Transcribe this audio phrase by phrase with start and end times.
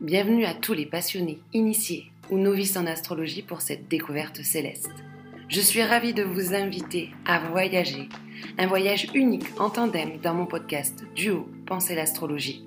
[0.00, 4.90] Bienvenue à tous les passionnés, initiés ou novices en astrologie pour cette découverte céleste.
[5.48, 8.08] Je suis ravie de vous inviter à voyager,
[8.58, 12.64] un voyage unique en tandem dans mon podcast Duo Penser l'astrologie.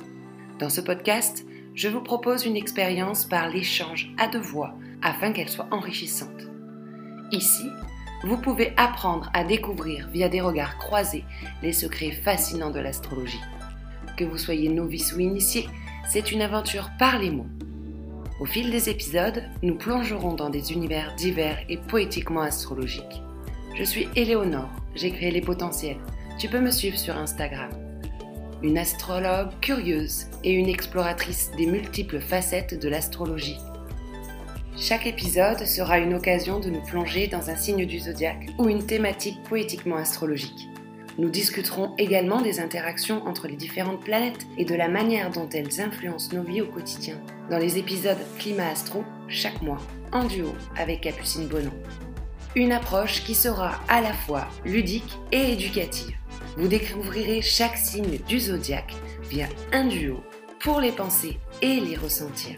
[0.58, 1.46] Dans ce podcast,
[1.76, 6.48] je vous propose une expérience par l'échange à deux voix afin qu'elle soit enrichissante.
[7.34, 7.68] Ici,
[8.24, 11.26] vous pouvez apprendre à découvrir via des regards croisés
[11.62, 13.42] les secrets fascinants de l'astrologie.
[14.16, 15.68] Que vous soyez novice ou initié,
[16.10, 17.48] c'est une aventure par les mots.
[18.40, 23.22] Au fil des épisodes, nous plongerons dans des univers divers et poétiquement astrologiques.
[23.76, 25.98] Je suis Éléonore, j'ai créé les potentiels.
[26.40, 27.70] Tu peux me suivre sur Instagram.
[28.64, 33.58] Une astrologue curieuse et une exploratrice des multiples facettes de l'astrologie.
[34.78, 38.86] Chaque épisode sera une occasion de nous plonger dans un signe du zodiaque ou une
[38.86, 40.70] thématique poétiquement astrologique.
[41.18, 45.82] Nous discuterons également des interactions entre les différentes planètes et de la manière dont elles
[45.82, 47.20] influencent nos vies au quotidien.
[47.50, 49.80] Dans les épisodes Climat Astro, chaque mois,
[50.12, 51.74] en duo avec Capucine Bonan.
[52.56, 56.16] Une approche qui sera à la fois ludique et éducative.
[56.56, 58.94] Vous découvrirez chaque signe du zodiaque
[59.28, 60.22] via un duo
[60.60, 62.58] pour les penser et les ressentir.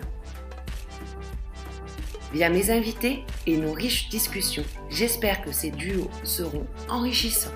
[2.33, 7.49] Via mes invités et nos riches discussions, j'espère que ces duos seront enrichissants.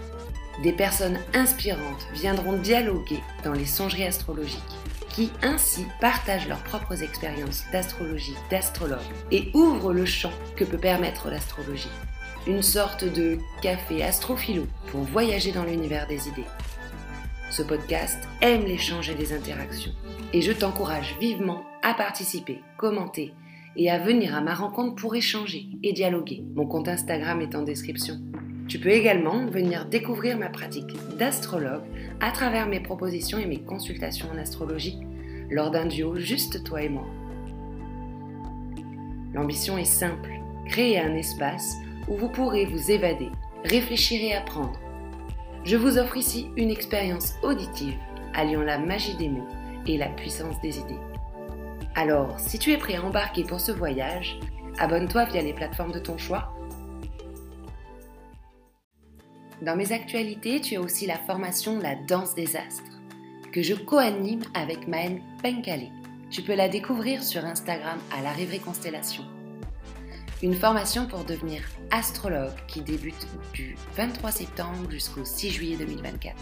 [0.62, 4.62] Des personnes inspirantes viendront dialoguer dans les songeries astrologiques,
[5.10, 9.00] qui ainsi partagent leurs propres expériences d'astrologie, d'astrologue
[9.32, 11.90] et ouvrent le champ que peut permettre l'astrologie.
[12.46, 16.46] Une sorte de café astrophilo pour voyager dans l'univers des idées.
[17.50, 19.94] Ce podcast aime l'échange et les interactions,
[20.34, 23.34] et je t'encourage vivement à participer, commenter
[23.76, 26.44] et à venir à ma rencontre pour échanger et dialoguer.
[26.54, 28.22] Mon compte Instagram est en description.
[28.68, 31.84] Tu peux également venir découvrir ma pratique d'astrologue
[32.20, 35.00] à travers mes propositions et mes consultations en astrologie
[35.50, 37.06] lors d'un duo juste toi et moi.
[39.34, 40.32] L'ambition est simple,
[40.68, 41.76] créer un espace
[42.08, 43.30] où vous pourrez vous évader,
[43.66, 44.80] réfléchir et apprendre.
[45.66, 47.98] Je vous offre ici une expérience auditive
[48.34, 49.48] alliant la magie des mots
[49.88, 51.00] et la puissance des idées.
[51.96, 54.40] Alors, si tu es prêt à embarquer pour ce voyage,
[54.80, 56.53] abonne-toi via les plateformes de ton choix.
[59.62, 63.00] Dans mes actualités, tu as aussi la formation La danse des astres,
[63.52, 65.90] que je co-anime avec Maëlle Penkale.
[66.30, 69.24] Tu peux la découvrir sur Instagram à la Rêverie Constellation.
[70.42, 71.62] Une formation pour devenir
[71.92, 76.36] astrologue qui débute du 23 septembre jusqu'au 6 juillet 2024.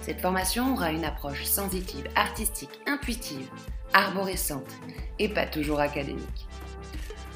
[0.00, 3.48] Cette formation aura une approche sensitive, artistique, intuitive,
[3.92, 4.68] arborescente
[5.18, 6.48] et pas toujours académique.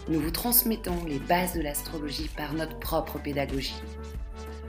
[0.08, 3.80] Nous vous transmettons les bases de l'astrologie par notre propre pédagogie.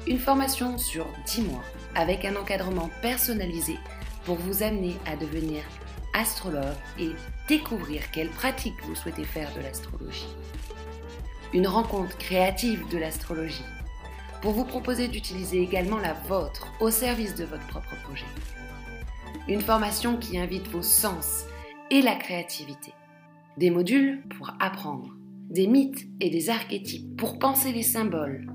[0.09, 3.77] Une formation sur 10 mois avec un encadrement personnalisé
[4.25, 5.61] pour vous amener à devenir
[6.15, 6.63] astrologue
[6.97, 7.11] et
[7.47, 10.35] découvrir quelles pratiques vous souhaitez faire de l'astrologie.
[11.53, 13.63] Une rencontre créative de l'astrologie
[14.41, 18.25] pour vous proposer d'utiliser également la vôtre au service de votre propre projet.
[19.47, 21.45] Une formation qui invite vos sens
[21.91, 22.93] et la créativité.
[23.57, 25.13] Des modules pour apprendre,
[25.51, 28.47] des mythes et des archétypes pour penser les symboles,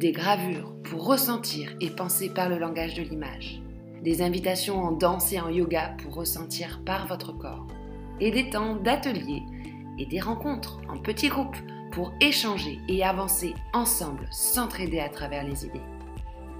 [0.00, 3.60] des gravures pour ressentir et penser par le langage de l'image,
[4.02, 7.66] des invitations en danse et en yoga pour ressentir par votre corps,
[8.18, 9.42] et des temps d'ateliers
[9.98, 11.56] et des rencontres en petits groupes
[11.92, 15.82] pour échanger et avancer ensemble, s'entraider à travers les idées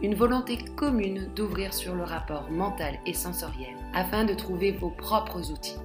[0.03, 5.51] une volonté commune d'ouvrir sur le rapport mental et sensoriel afin de trouver vos propres
[5.51, 5.77] outils.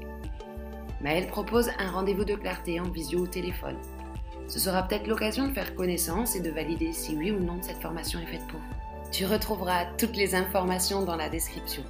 [1.01, 3.75] Maëlle propose un rendez-vous de clarté en visio au téléphone.
[4.47, 7.81] Ce sera peut-être l'occasion de faire connaissance et de valider si oui ou non cette
[7.81, 9.11] formation est faite pour vous.
[9.11, 11.83] Tu retrouveras toutes les informations dans la description.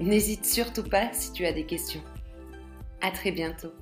[0.00, 2.02] N'hésite surtout pas si tu as des questions.
[3.00, 3.72] À très bientôt.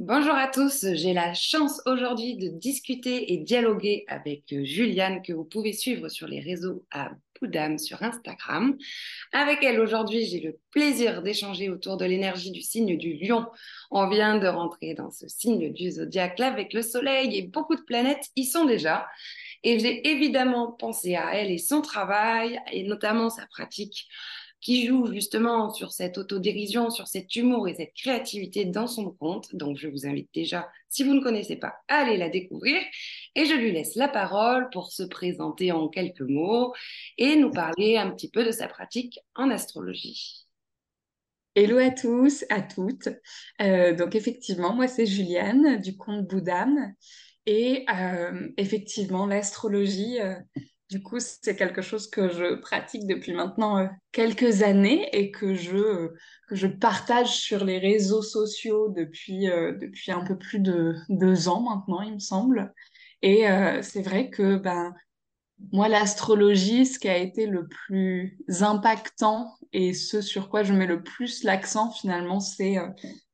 [0.00, 5.44] Bonjour à tous, j'ai la chance aujourd'hui de discuter et dialoguer avec Juliane que vous
[5.44, 7.10] pouvez suivre sur les réseaux à
[7.40, 8.76] Poudam sur Instagram.
[9.32, 13.46] Avec elle aujourd'hui, j'ai le plaisir d'échanger autour de l'énergie du signe du lion.
[13.90, 17.82] On vient de rentrer dans ce signe du zodiaque avec le soleil et beaucoup de
[17.82, 19.08] planètes y sont déjà.
[19.62, 24.08] Et j'ai évidemment pensé à elle et son travail et notamment sa pratique
[24.60, 29.54] qui joue justement sur cette autodérision, sur cet humour et cette créativité dans son compte.
[29.54, 32.80] Donc, je vous invite déjà, si vous ne connaissez pas, à aller la découvrir.
[33.34, 36.74] Et je lui laisse la parole pour se présenter en quelques mots
[37.16, 40.46] et nous parler un petit peu de sa pratique en astrologie.
[41.56, 43.08] Hello à tous, à toutes.
[43.60, 46.94] Euh, donc effectivement, moi c'est Juliane du compte Boudam.
[47.46, 50.34] Et euh, effectivement, l'astrologie, euh,
[50.90, 55.54] du coup, c'est quelque chose que je pratique depuis maintenant euh, quelques années et que
[55.54, 56.08] je, euh,
[56.48, 61.48] que je partage sur les réseaux sociaux depuis, euh, depuis un peu plus de deux
[61.48, 62.74] ans maintenant, il me semble.
[63.22, 63.44] Et
[63.82, 64.94] c'est vrai que ben,
[65.72, 70.86] moi, l'astrologie, ce qui a été le plus impactant et ce sur quoi je mets
[70.86, 72.78] le plus l'accent finalement, c'est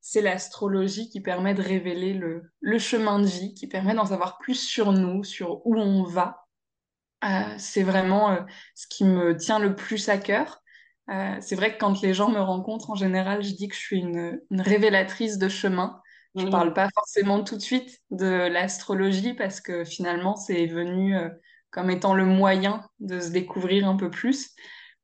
[0.01, 4.39] c'est l'astrologie qui permet de révéler le, le chemin de vie, qui permet d'en savoir
[4.39, 6.46] plus sur nous, sur où on va euh,
[7.57, 8.41] c'est vraiment euh,
[8.75, 10.61] ce qui me tient le plus à cœur.
[11.09, 13.79] Euh, c'est vrai que quand les gens me rencontrent, en général, je dis que je
[13.79, 16.01] suis une, révélatrice de chemin.
[16.35, 16.51] Je ne mmh.
[16.51, 21.15] parle pas forcément tout de suite de l'astrologie parce que finalement, c'est venu
[21.71, 24.51] comme étant le moyen de se découvrir un peu plus.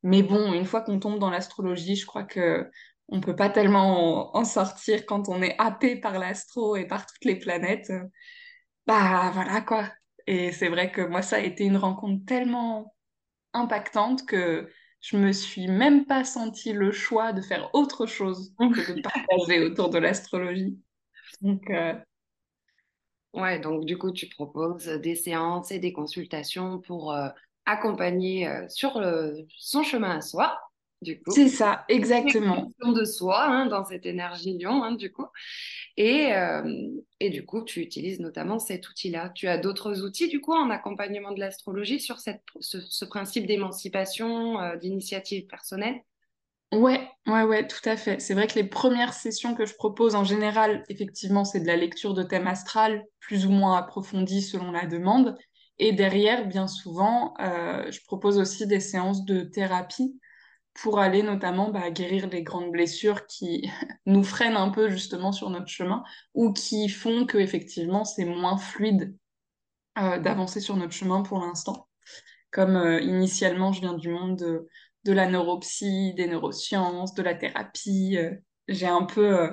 [0.03, 2.69] Mais bon, une fois qu'on tombe dans l'astrologie, je crois que
[3.09, 7.25] on peut pas tellement en, sortir quand on est happé par l'astro et par toutes
[7.25, 7.91] les planètes.
[8.85, 9.89] Bah voilà quoi.
[10.27, 12.95] Et c'est vrai que moi, ça a été une rencontre tellement
[13.53, 14.69] impactante que
[15.01, 19.63] je me suis même pas senti le choix de faire autre chose que de partager
[19.63, 20.79] autour de l'astrologie.
[21.41, 21.93] Donc, euh,
[23.33, 27.29] ouais, donc du coup, tu proposes des séances et des consultations pour euh,
[27.65, 29.01] accompagner euh, sur
[29.57, 30.57] son chemin à soi.
[31.29, 32.71] C'est ça, exactement.
[32.83, 35.25] De soi, hein, dans cette énergie lion, hein, du coup.
[35.97, 36.89] Et, euh,
[37.19, 39.29] et, du coup, tu utilises notamment cet outil-là.
[39.35, 44.59] Tu as d'autres outils, du coup, en accompagnement de l'astrologie sur cette, ce, principe d'émancipation,
[44.59, 46.01] euh, d'initiative personnelle?
[46.71, 48.19] Ouais, ouais, ouais, tout à fait.
[48.19, 51.75] C'est vrai que les premières sessions que je propose en général, effectivement, c'est de la
[51.75, 55.37] lecture de thème astral, plus ou moins approfondie selon la demande.
[55.77, 60.19] Et derrière, bien souvent, euh, je propose aussi des séances de thérapie
[60.73, 63.69] pour aller notamment bah, guérir les grandes blessures qui
[64.05, 66.03] nous freinent un peu justement sur notre chemin
[66.33, 69.15] ou qui font que effectivement c'est moins fluide
[69.97, 71.87] euh, d'avancer sur notre chemin pour l'instant.
[72.51, 74.67] Comme euh, initialement je viens du monde de,
[75.03, 78.31] de, la neuropsy, des neurosciences, de la thérapie, euh,
[78.67, 79.49] j'ai un peu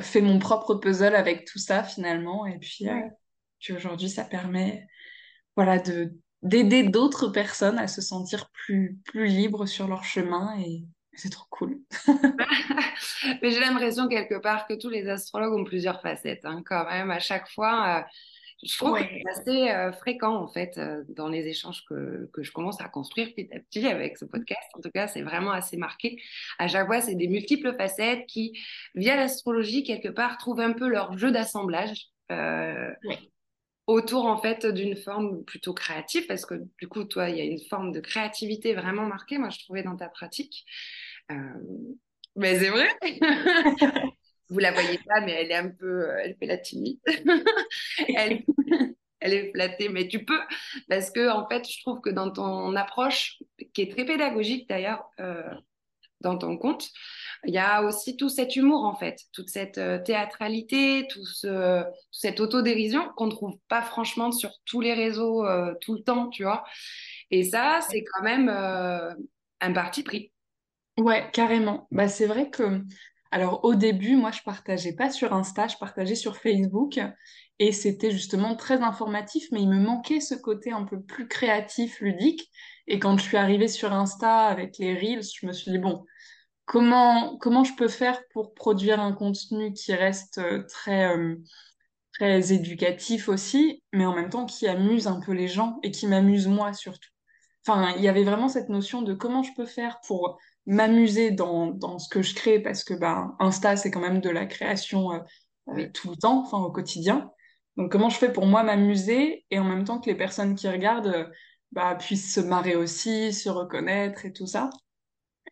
[0.00, 2.86] fait mon propre puzzle avec tout ça finalement et puis,
[3.60, 4.86] puis aujourd'hui ça permet
[5.54, 10.84] voilà de d'aider d'autres personnes à se sentir plus, plus libres sur leur chemin et
[11.14, 11.78] c'est trop cool.
[13.42, 17.10] Mais j'ai l'impression quelque part que tous les astrologues ont plusieurs facettes hein, quand même
[17.10, 17.98] à chaque fois.
[17.98, 18.02] Euh,
[18.62, 22.42] je trouve que c'est assez euh, fréquent en fait euh, dans les échanges que, que,
[22.42, 24.70] je commence à construire petit à petit avec ce podcast.
[24.74, 26.20] En tout cas, c'est vraiment assez marqué.
[26.58, 28.58] À chaque fois, c'est des multiples facettes qui,
[28.94, 32.08] via l'astrologie, quelque part, trouvent un peu leur jeu d'assemblage.
[32.32, 32.90] Euh,
[33.86, 37.44] autour en fait d'une forme plutôt créative parce que du coup toi il y a
[37.44, 40.64] une forme de créativité vraiment marquée moi je trouvais dans ta pratique.
[41.30, 41.36] Euh,
[42.34, 42.88] mais c'est vrai.
[44.48, 46.98] Vous la voyez pas mais elle est un peu elle fait la timide.
[49.18, 50.38] Elle, est flattée mais tu peux
[50.88, 53.42] parce que en fait je trouve que dans ton approche
[53.72, 55.42] qui est très pédagogique d'ailleurs euh,
[56.20, 56.90] dans ton compte
[57.46, 61.82] il y a aussi tout cet humour en fait, toute cette euh, théâtralité, tout ce,
[61.82, 66.02] toute cette autodérision qu'on ne trouve pas franchement sur tous les réseaux euh, tout le
[66.02, 66.64] temps, tu vois.
[67.30, 69.14] Et ça, c'est quand même euh,
[69.60, 70.32] un parti pris.
[70.98, 71.86] Ouais, carrément.
[71.90, 72.82] Bah, c'est vrai que,
[73.30, 76.98] alors au début, moi, je partageais pas sur Insta, je partageais sur Facebook.
[77.58, 82.00] Et c'était justement très informatif, mais il me manquait ce côté un peu plus créatif,
[82.00, 82.50] ludique.
[82.86, 86.04] Et quand je suis arrivée sur Insta avec les Reels, je me suis dit, bon,
[86.66, 91.36] comment, comment je peux faire pour produire un contenu qui reste euh, très, euh,
[92.12, 96.06] très éducatif aussi, mais en même temps qui amuse un peu les gens et qui
[96.06, 97.10] m'amuse moi surtout.
[97.66, 101.68] Enfin, il y avait vraiment cette notion de comment je peux faire pour m'amuser dans,
[101.68, 105.12] dans ce que je crée, parce que bah, Insta, c'est quand même de la création
[105.12, 107.30] euh, tout le temps, enfin au quotidien.
[107.76, 110.68] Donc comment je fais pour moi m'amuser et en même temps que les personnes qui
[110.68, 111.30] regardent
[111.72, 114.70] bah, puissent se marrer aussi, se reconnaître et tout ça.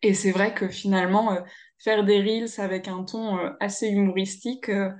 [0.03, 1.41] Et c'est vrai que finalement, euh,
[1.79, 4.91] faire des reels avec un ton euh, assez humoristique, euh,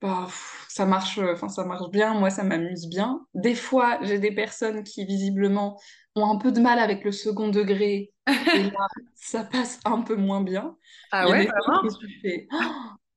[0.00, 0.28] bah,
[0.68, 2.14] ça marche, enfin ça marche bien.
[2.14, 3.20] Moi, ça m'amuse bien.
[3.34, 5.80] Des fois, j'ai des personnes qui visiblement
[6.14, 8.12] ont un peu de mal avec le second degré.
[8.54, 10.76] et là, ça passe un peu moins bien.
[11.12, 11.88] Ah ouais, oh,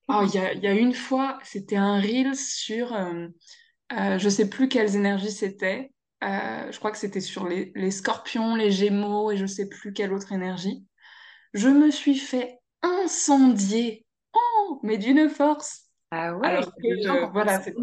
[0.09, 2.97] il y a, y a une fois, c'était un reel sur,
[3.91, 5.91] je sais plus quelles énergies c'était.
[6.21, 10.13] je crois que c'était sur les, les, scorpions, les gémeaux et je sais plus quelle
[10.13, 10.85] autre énergie
[11.53, 15.87] je me suis fait incendier, oh, mais d'une force.
[16.11, 17.75] Ah ouais, Alors que, voilà, c'est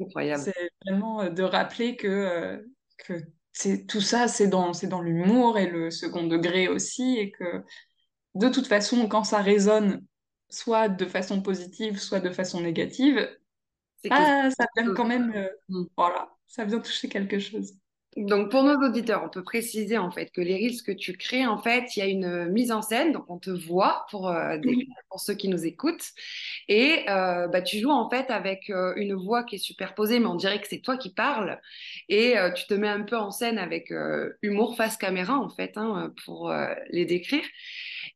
[0.00, 0.42] incroyable.
[0.42, 2.58] C'est vraiment euh, de rappeler que, euh,
[2.98, 3.14] que
[3.52, 7.64] c'est tout ça, c'est dans, c'est dans l'humour et le second degré aussi, et que
[8.38, 10.04] de toute façon, quand ça résonne,
[10.48, 13.28] soit de façon positive, soit de façon négative,
[14.10, 15.86] ah, ça vient quand même, euh, mm.
[15.96, 17.74] voilà, ça vient toucher quelque chose.
[18.16, 21.46] Donc, pour nos auditeurs, on peut préciser en fait que les reels que tu crées,
[21.46, 24.56] en fait, il y a une mise en scène, donc on te voit pour, euh,
[25.08, 26.06] pour ceux qui nous écoutent,
[26.66, 30.26] et euh, bah, tu joues en fait avec euh, une voix qui est superposée, mais
[30.26, 31.60] on dirait que c'est toi qui parles,
[32.08, 33.92] et tu te mets un peu en scène avec
[34.42, 36.52] humour face caméra en fait, hein, pour
[36.90, 37.44] les décrire.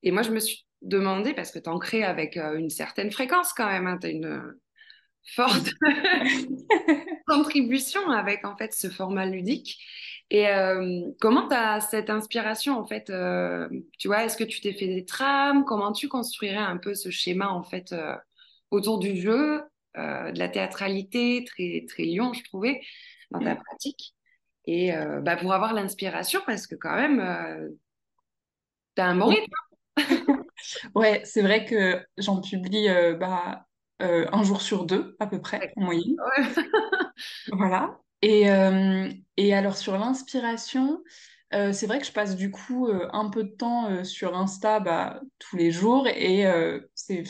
[0.03, 3.53] Et moi, je me suis demandé, parce que tu en crées avec une certaine fréquence
[3.53, 4.55] quand même, hein, tu as une
[5.25, 5.71] forte
[7.27, 9.79] contribution avec en fait ce format ludique.
[10.31, 13.69] Et euh, comment tu as cette inspiration en fait euh,
[13.99, 15.65] Tu vois, est-ce que tu t'es fait des trames?
[15.65, 18.17] Comment tu construirais un peu ce schéma en fait euh,
[18.71, 19.63] autour du jeu,
[19.95, 22.81] de la théâtralité, très très lion, je trouvais,
[23.31, 23.63] dans ta mm.
[23.63, 24.15] pratique?
[24.65, 27.75] Et bah, pour avoir l'inspiration, parce que quand même,
[28.97, 29.53] tu as un bon rythme.
[30.95, 32.89] Ouais, c'est vrai que j'en publie
[33.19, 33.67] bah,
[34.03, 36.17] euh, un jour sur deux, à peu près, en moyenne.
[37.53, 38.01] voilà.
[38.21, 41.01] Et, euh, et, alors, sur l'inspiration,
[41.55, 45.21] euh, c'est vrai que je passe du coup un peu de temps sur Insta bah,
[45.39, 46.09] tous les jours.
[46.09, 46.47] Et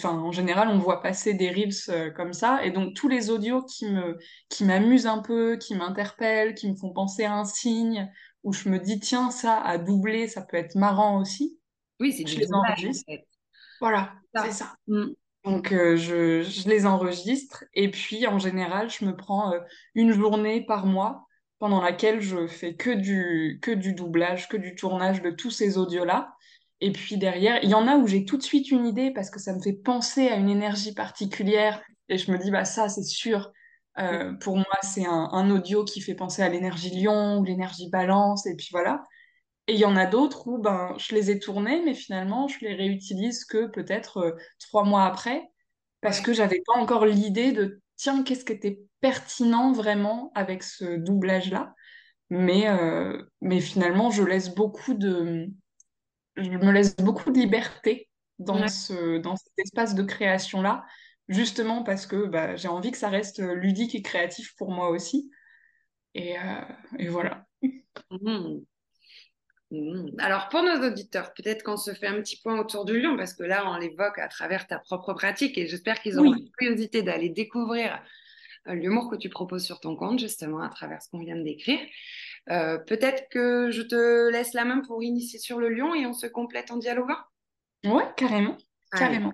[0.05, 2.65] en général, on voit passer des reels comme ça.
[2.65, 7.25] Et donc, tous les audios qui m'amusent un peu, qui m'interpellent, qui me font penser
[7.25, 8.11] à un signe,
[8.45, 11.59] où je me dis, tiens, ça à doubler, ça peut être marrant aussi.
[12.01, 13.11] Oui, c'est je les enregistre.
[13.81, 14.75] Voilà, c'est ça.
[14.87, 15.09] Mm.
[15.45, 19.59] Donc, euh, je, je, les enregistre et puis en général, je me prends euh,
[19.95, 21.27] une journée par mois
[21.59, 25.79] pendant laquelle je fais que du, que du doublage, que du tournage de tous ces
[25.79, 26.33] audios-là.
[26.81, 29.31] Et puis derrière, il y en a où j'ai tout de suite une idée parce
[29.31, 32.89] que ça me fait penser à une énergie particulière et je me dis, bah ça,
[32.89, 33.53] c'est sûr.
[33.99, 37.91] Euh, pour moi, c'est un, un, audio qui fait penser à l'énergie lion ou l'énergie
[37.91, 39.05] balance et puis voilà.
[39.69, 42.59] Et il y en a d'autres où ben, je les ai tournés, mais finalement, je
[42.61, 45.49] les réutilise que peut-être euh, trois mois après,
[46.01, 50.97] parce que j'avais pas encore l'idée de tiens, qu'est-ce qui était pertinent vraiment avec ce
[50.97, 51.75] doublage-là.
[52.31, 55.47] Mais, euh, mais finalement, je laisse beaucoup de,
[56.37, 60.85] je me laisse beaucoup de liberté dans, ce, dans cet espace de création-là,
[61.29, 65.31] justement parce que bah, j'ai envie que ça reste ludique et créatif pour moi aussi.
[66.15, 66.61] Et, euh,
[66.99, 67.47] et voilà.
[68.11, 68.61] Mmh.
[69.73, 70.11] Mmh.
[70.19, 73.33] Alors pour nos auditeurs, peut-être qu'on se fait un petit point autour du lion, parce
[73.33, 77.03] que là, on l'évoque à travers ta propre pratique et j'espère qu'ils auront la curiosité
[77.03, 78.03] d'aller découvrir
[78.69, 81.43] euh, l'humour que tu proposes sur ton compte, justement, à travers ce qu'on vient de
[81.43, 81.81] décrire.
[82.51, 86.13] Euh, peut-être que je te laisse la main pour initier sur le lion et on
[86.13, 87.19] se complète en dialoguant?
[87.85, 88.59] Ouais, carrément.
[88.93, 89.33] carrément.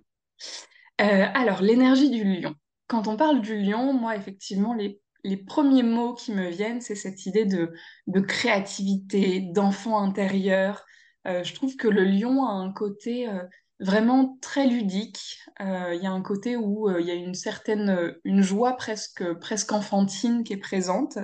[1.00, 2.54] Euh, alors, l'énergie du lion.
[2.86, 6.94] Quand on parle du lion, moi, effectivement, les les premiers mots qui me viennent, c'est
[6.94, 7.72] cette idée de,
[8.20, 10.84] créativité, d'enfant intérieur.
[11.26, 13.42] Euh, je trouve que le lion a un côté euh,
[13.80, 15.40] vraiment très ludique.
[15.60, 19.24] Euh, il y a un côté où il y a une certaine une joie presque,
[19.34, 21.18] presque enfantine qui est présente.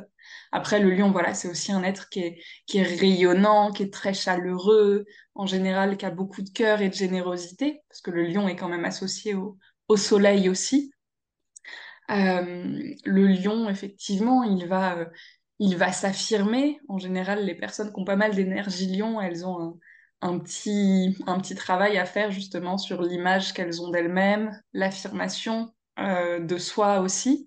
[0.52, 3.92] Après, le lion, voilà, c'est aussi un être qui est, qui est rayonnant, qui est
[3.92, 8.24] très chaleureux, en général, qui a beaucoup de cœur et de générosité, parce que le
[8.24, 10.93] lion est quand même associé au soleil aussi.
[12.10, 15.06] Euh, le lion, effectivement, il va, euh,
[15.58, 16.80] il va s'affirmer.
[16.88, 19.78] En général, les personnes qui ont pas mal d'énergie lion, elles ont
[20.20, 26.40] un, petit, un petit travail à faire justement sur l'image qu'elles ont d'elles-mêmes, l'affirmation euh,
[26.40, 27.46] de soi aussi.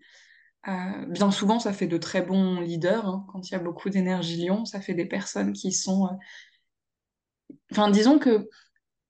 [1.08, 3.08] bien souvent, ça fait de très bons leaders.
[3.08, 3.26] Hein.
[3.32, 6.10] Quand il y a beaucoup d'énergie lion, ça fait des personnes qui sont...
[7.72, 8.50] Enfin, disons que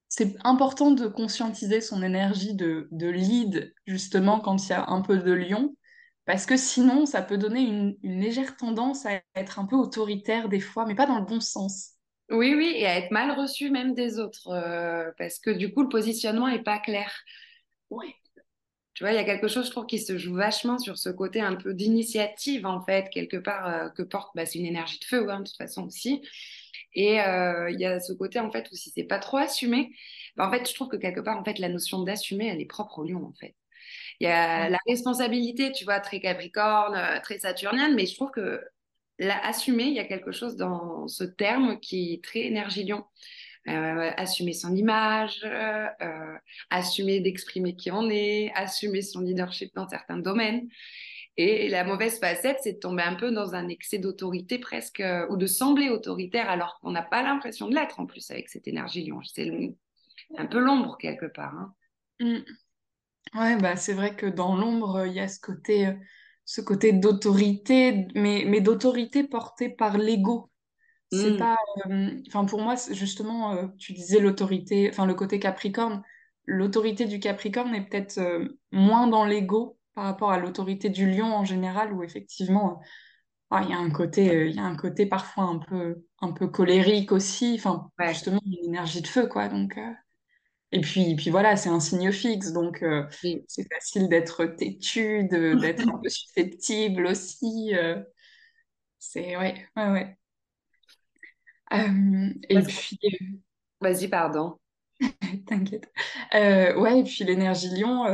[0.09, 5.17] c'est important de conscientiser son énergie de, lead, justement, quand il y a un peu
[5.17, 5.75] de lion,
[6.25, 10.59] parce que sinon, ça peut donner une, légère tendance à être un peu autoritaire des
[10.59, 11.91] fois, mais pas dans le bon sens.
[12.29, 15.83] Oui, oui, et à être mal reçu même des autres, euh, parce que du coup,
[15.83, 17.13] le positionnement n'est pas clair.
[17.89, 18.13] Oui.
[18.93, 21.09] Tu vois, il y a quelque chose, je trouve, qui se joue vachement sur ce
[21.09, 24.99] côté un peu d'initiative, en fait, quelque part, euh, que porte, bah, c'est une énergie
[24.99, 26.21] de feu, hein, de toute façon aussi.
[26.97, 29.91] Et euh, il y a ce côté, en fait, où si c'est pas trop assumé,
[30.35, 32.65] bah, en fait, je trouve que quelque part, en fait, la notion d'assumer, elle est
[32.65, 33.55] propre au lion, en fait.
[34.19, 38.31] Il y a la responsabilité, tu vois, très capricorne, euh, très saturnienne, mais je trouve
[38.31, 38.63] que
[39.19, 43.05] l'assumer, il y a quelque chose dans ce terme qui est très énergie lion.
[43.67, 45.45] Euh, assumer son image,
[46.69, 50.69] assumer d'exprimer qui on est, assumer son leadership dans certains domaines.
[51.39, 55.27] Et la mauvaise facette, c'est de tomber un peu dans un excès d'autorité presque, euh,
[55.29, 58.67] ou de sembler autoritaire alors qu'on n'a pas l'impression de l'être en plus avec cette
[58.67, 59.21] énergie lion.
[59.23, 59.75] C'est
[60.35, 61.53] un peu l'ombre quelque part.
[61.53, 61.73] Hein.
[62.19, 63.39] Mm.
[63.39, 65.93] Ouais, bah, c'est vrai que dans l'ombre, il y a ce côté, euh,
[66.43, 70.49] ce côté d'autorité, mais, mais d'autorité portée par l'ego.
[71.11, 71.37] C'est mm.
[71.37, 71.57] pas.
[71.85, 76.01] Euh, enfin, pour moi, justement, tu disais l'autorité, enfin, le côté Capricorne.
[76.45, 78.19] L'autorité du Capricorne est peut-être
[78.71, 82.79] moins dans l'ego par rapport à l'autorité du lion en général, où effectivement,
[83.49, 86.33] ah, il y a un côté, il y a un côté parfois un peu, un
[86.33, 87.55] peu colérique aussi.
[87.57, 89.47] Enfin, justement, une énergie de feu, quoi.
[89.47, 89.75] Donc,
[90.71, 92.85] et puis, puis voilà, c'est un signe fixe, donc
[93.47, 97.71] c'est facile d'être têtu, d'être un peu susceptible aussi.
[98.99, 100.17] c'est ouais, ouais, ouais.
[102.49, 102.99] et puis.
[103.81, 104.59] Vas-y, pardon.
[105.47, 105.91] T'inquiète.
[106.35, 108.05] ouais, et puis l'énergie lion,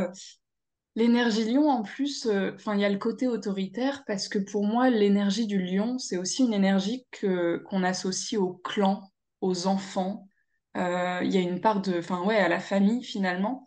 [0.96, 4.90] L'énergie lion, en plus, euh, il y a le côté autoritaire parce que pour moi,
[4.90, 9.02] l'énergie du lion, c'est aussi une énergie que qu'on associe au clan,
[9.40, 10.28] aux enfants.
[10.76, 13.64] Euh, il y a une part de, enfin, ouais, à la famille finalement.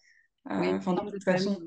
[0.49, 1.59] Euh, enfin, de toute façon,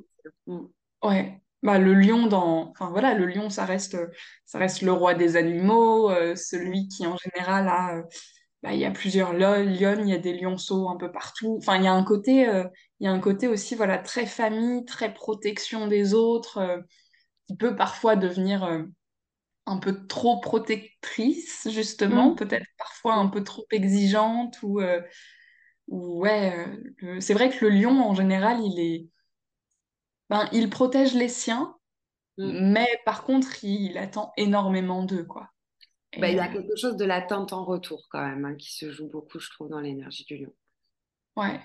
[0.47, 0.61] mm.
[1.05, 1.41] ouais.
[1.63, 3.99] Bah, le lion dans, enfin voilà, le lion, ça reste,
[4.47, 8.03] ça reste le roi des animaux, celui qui en général a
[8.63, 11.57] bah, il y a plusieurs lionnes, il y a des lionceaux un peu partout.
[11.59, 12.65] Enfin, il y a un côté, euh,
[13.01, 16.81] il y a un côté aussi, voilà, très famille, très protection des autres, euh,
[17.49, 18.83] qui peut parfois devenir euh,
[19.67, 22.37] un peu trop protectrice, justement, mm.
[22.37, 24.81] peut-être parfois un peu trop exigeante ou,
[25.89, 26.67] ou ouais,
[27.21, 29.09] c'est vrai que le lion, en général, il est,
[30.29, 31.77] ben, il protège les siens,
[32.39, 32.73] mm.
[32.73, 35.51] mais par contre, il attend énormément d'eux, quoi.
[36.19, 38.75] Bah, il y a euh, quelque chose de l'attente en retour quand même hein, qui
[38.75, 40.53] se joue beaucoup, je trouve, dans l'énergie du lion.
[41.37, 41.61] Ouais.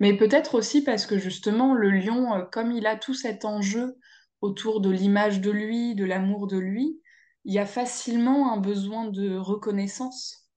[0.00, 3.96] Mais peut-être aussi parce que justement, le lion, euh, comme il a tout cet enjeu
[4.40, 7.00] autour de l'image de lui, de l'amour de lui,
[7.44, 10.48] il y a facilement un besoin de reconnaissance.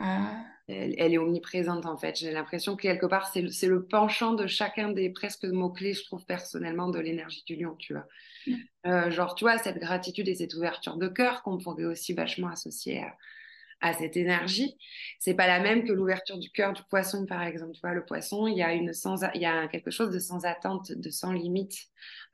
[0.00, 0.04] Euh,
[0.66, 2.18] elle, est omniprésente en fait.
[2.18, 6.04] J'ai l'impression que quelque part, c'est le, le, penchant de chacun des presque mots-clés, je
[6.04, 8.06] trouve personnellement, de l'énergie du lion, tu vois.
[8.46, 8.54] Mm.
[8.86, 12.48] Euh, genre, tu vois, cette gratitude et cette ouverture de cœur qu'on pourrait aussi vachement
[12.48, 13.14] associer à,
[13.92, 14.76] cette énergie.
[15.18, 17.72] C'est pas la même que l'ouverture du cœur du poisson, par exemple.
[17.72, 20.18] Tu vois, le poisson, il y a, une sans, il y a quelque chose de
[20.18, 21.76] sans attente, de sans limite,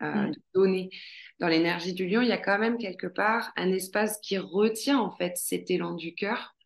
[0.02, 0.30] euh, mm.
[0.30, 0.90] de donner.
[1.38, 4.98] Dans l'énergie du lion, il y a quand même quelque part un espace qui retient
[4.98, 6.56] en fait cet élan du cœur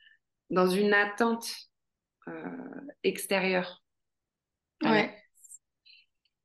[0.49, 1.49] dans une attente
[2.29, 3.83] euh, extérieure.
[4.83, 5.15] Ouais.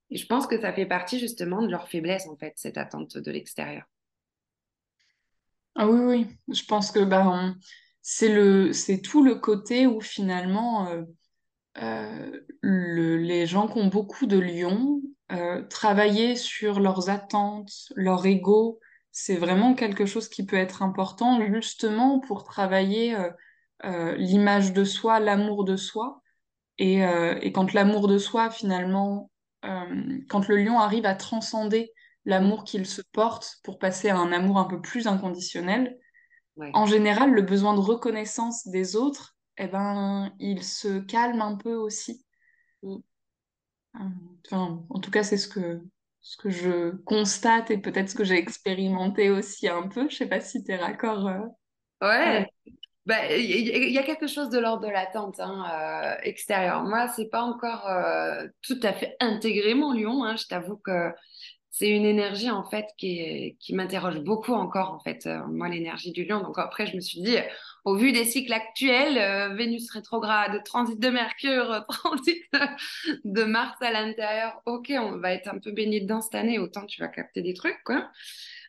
[0.10, 3.18] Et je pense que ça fait partie justement de leur faiblesse, en fait, cette attente
[3.18, 3.86] de l'extérieur.
[5.76, 6.56] Ah oui, oui.
[6.56, 7.58] Je pense que ben,
[8.08, 11.02] c'est le, c'est tout le côté où finalement euh,
[11.82, 15.02] euh, le, les gens qui ont beaucoup de lions,
[15.72, 18.80] travailler sur leurs attentes, leur ego,
[19.12, 23.18] c'est vraiment quelque chose qui peut être important justement pour travailler
[23.84, 26.22] euh, l'image de soi, l'amour de soi.
[26.78, 29.32] Et, euh, quand l'amour de soi, finalement,
[29.66, 31.92] euh, quand le lion arrive à transcender
[32.26, 35.98] l'amour qu'il se porte pour passer à un amour un peu plus inconditionnel,
[36.74, 41.74] en général, le besoin de reconnaissance des autres, eh ben, il se calme un peu
[41.74, 42.26] aussi.
[42.84, 42.98] Mm.
[44.46, 45.82] Enfin, en tout cas, c'est ce que,
[46.22, 50.10] ce que je constate et peut-être ce que j'ai expérimenté aussi un peu.
[50.10, 51.30] Je sais pas si tu es raccord.
[52.02, 52.48] Ouais,
[53.06, 56.84] bah, il y, a quelque chose de l'ordre de l'attente hein, euh, extérieure.
[56.84, 60.24] Moi, c'est pas encore euh, tout à fait intégré mon lion.
[60.24, 60.36] Hein.
[60.36, 61.12] Je t'avoue que
[61.78, 65.26] c'est une énergie en fait qui, qui m'interroge beaucoup encore en fait.
[65.26, 66.42] Euh, moi, l'énergie du lion.
[66.42, 67.36] Donc après, je me suis dit,
[67.84, 72.42] au vu des cycles actuels, Vénus rétrograde, transit de Mercure, transit
[73.26, 74.62] de Mars à l'intérieur.
[74.66, 76.60] Ok, on va être un peu baigné dedans cette année.
[76.60, 78.10] Autant tu vas capter des trucs, quoi.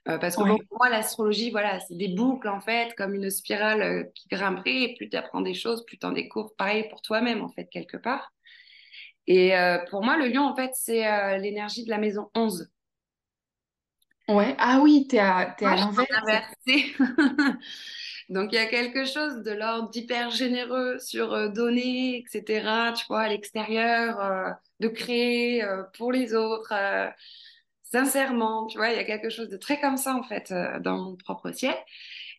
[0.08, 3.82] Euh, parce que pour moi, l'astrologie, voilà, c'est des boucles en fait, comme une spirale
[3.82, 4.82] euh, qui grimperait.
[4.82, 6.54] Et plus tu apprends des choses, plus tu en découvres.
[6.56, 8.32] Pareil pour toi-même, en fait, quelque part.
[9.26, 12.68] Et euh, pour moi, le lion, en fait, c'est l'énergie de la maison 11.
[14.28, 16.06] Ouais, ah oui, tu es à, à l'envers.
[18.28, 23.20] Donc, il y a quelque chose de l'ordre d'hyper généreux sur donner, etc., tu vois,
[23.20, 25.64] à l'extérieur, de créer
[25.96, 26.72] pour les autres
[27.90, 30.80] sincèrement, tu vois, il y a quelque chose de très comme ça en fait euh,
[30.80, 31.74] dans mon propre ciel.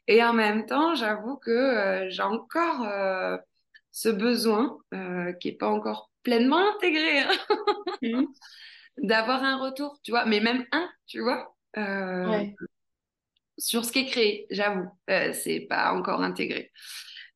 [0.07, 3.37] Et en même temps, j'avoue que euh, j'ai encore euh,
[3.91, 4.77] ce besoin
[5.39, 7.31] qui n'est pas encore pleinement intégré hein,
[8.01, 8.25] mmh.
[9.03, 11.55] d'avoir un retour, tu vois, mais même un, tu vois,
[13.57, 16.71] sur ce qui est créé, j'avoue, c'est pas encore intégré.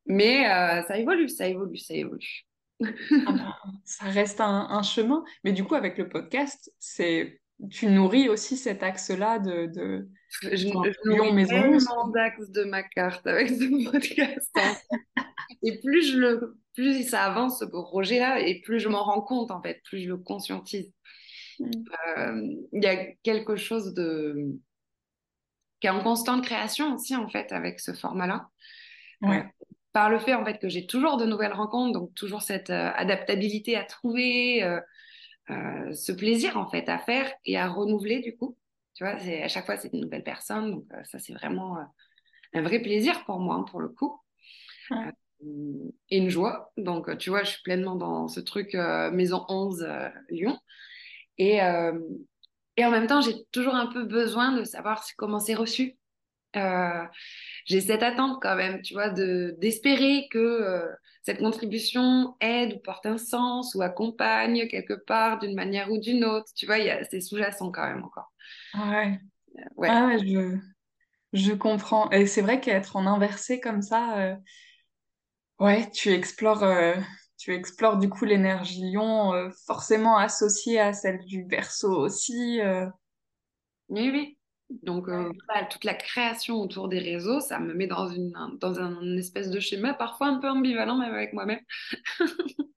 [0.06, 0.44] Mais
[0.86, 2.44] ça évolue, ça évolue, ça évolue.
[2.84, 5.24] Ah ben, ça reste un, un, chemin.
[5.44, 7.40] Mais du coup, avec le podcast, c'est
[7.70, 10.08] tu nourris aussi cet axe-là de, de...
[10.42, 10.68] Je, je
[11.08, 14.50] nourris tellement d'axes de ma carte avec ce podcast.
[15.62, 19.50] et plus je le, plus ça avance ce projet-là, et plus je m'en rends compte
[19.50, 20.92] en fait, plus je le conscientise.
[21.58, 21.70] Mm.
[22.18, 24.58] Euh, il y a quelque chose de
[25.80, 28.48] qui est en constante création aussi en fait avec ce format-là.
[29.22, 29.38] Ouais.
[29.38, 32.70] Euh, par le fait en fait que j'ai toujours de nouvelles rencontres, donc toujours cette
[32.70, 34.62] euh, adaptabilité à trouver,
[35.50, 38.56] euh, ce plaisir en fait à faire et à renouveler du coup.
[38.94, 41.82] Tu vois, à chaque fois c'est une nouvelle personne, donc euh, ça c'est vraiment euh,
[42.54, 44.20] un vrai plaisir pour moi, hein, pour le coup.
[46.10, 46.70] et une joie.
[46.76, 49.88] Donc, tu vois, je suis pleinement dans ce truc Maison 11
[50.28, 50.58] Lyon.
[51.38, 51.60] Et,
[52.76, 55.96] et en même temps, j'ai toujours un peu besoin de savoir comment c'est reçu.
[56.56, 57.04] Euh,
[57.66, 60.86] j'ai cette attente quand même, tu vois, de d'espérer que euh,
[61.22, 66.24] cette contribution aide ou porte un sens ou accompagne quelque part d'une manière ou d'une
[66.24, 66.48] autre.
[66.54, 66.76] Tu vois,
[67.10, 68.32] c'est sous-jacent quand même encore.
[68.74, 69.18] Ouais.
[69.58, 69.88] Euh, ouais.
[69.90, 70.58] Ah ouais, je,
[71.32, 72.10] je comprends.
[72.10, 74.36] Et c'est vrai qu'être en inversé comme ça,
[75.58, 76.64] ouais, tu explores,
[77.42, 82.60] tu explores du coup l'énergie lion, forcément associée à celle du verso aussi.
[83.88, 84.38] Oui, oui.
[84.82, 85.30] Donc, euh,
[85.70, 89.60] toute la création autour des réseaux, ça me met dans, une, dans un, espèce de
[89.60, 91.60] schéma, parfois un peu ambivalent, même avec moi-même.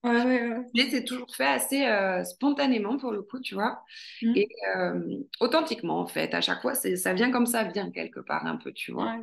[0.03, 0.65] ouais, ouais, ouais.
[0.75, 3.81] Mais c'est toujours fait assez euh, spontanément, pour le coup, tu vois.
[4.21, 4.33] Mmh.
[4.35, 6.33] Et euh, authentiquement, en fait.
[6.33, 9.17] À chaque fois, ça vient comme ça vient, quelque part, un peu, tu vois.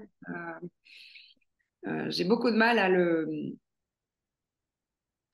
[2.09, 3.29] J'ai beaucoup de mal à le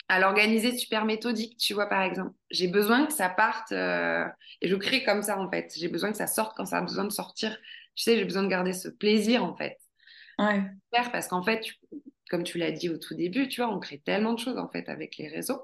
[0.09, 2.35] à l'organiser super méthodique, tu vois, par exemple.
[2.51, 4.25] J'ai besoin que ça parte, euh,
[4.61, 5.73] et je crée comme ça, en fait.
[5.77, 7.57] J'ai besoin que ça sorte quand ça a besoin de sortir.
[7.94, 9.79] Tu sais, j'ai besoin de garder ce plaisir, en fait.
[10.38, 10.62] Ouais.
[11.12, 11.62] Parce qu'en fait,
[12.31, 14.68] comme tu l'as dit au tout début, tu vois, on crée tellement de choses, en
[14.68, 15.62] fait, avec les réseaux,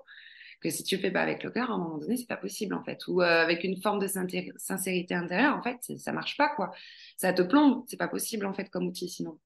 [0.60, 2.74] que si tu fais pas avec le cœur, à un moment donné, c'est pas possible,
[2.74, 3.06] en fait.
[3.08, 6.72] Ou euh, avec une forme de sincérité intérieure, en fait, ça marche pas, quoi.
[7.16, 9.38] Ça te plombe, c'est pas possible, en fait, comme outil, sinon.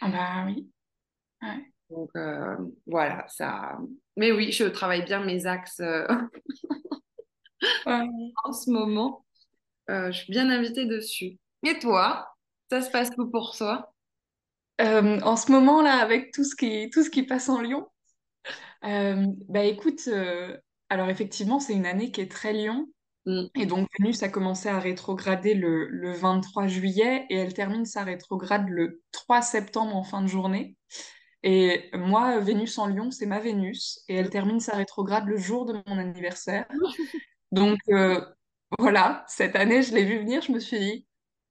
[0.00, 0.68] Ah bah oui.
[1.42, 1.72] Ouais.
[1.92, 3.78] Donc euh, voilà, ça.
[4.16, 6.06] Mais oui, je travaille bien mes axes euh,
[7.86, 9.24] en ce moment.
[9.90, 11.38] Euh, je suis bien invitée dessus.
[11.64, 12.34] Et toi,
[12.70, 13.88] ça se passe où pour toi?
[14.80, 17.86] En ce moment là, avec tout ce qui tout ce qui passe en Lyon,
[18.82, 20.08] bah écoute,
[20.88, 22.88] alors effectivement, c'est une année qui est très Lyon.
[23.26, 23.44] Mm.
[23.54, 28.02] Et donc Vénus a commencé à rétrograder le, le 23 juillet et elle termine sa
[28.02, 30.76] rétrograde le 3 septembre en fin de journée.
[31.42, 34.02] Et moi, Vénus en Lion, c'est ma Vénus.
[34.08, 36.66] Et elle termine sa rétrograde le jour de mon anniversaire.
[37.52, 38.20] Donc euh,
[38.78, 41.06] voilà, cette année, je l'ai vu venir, je me suis dit,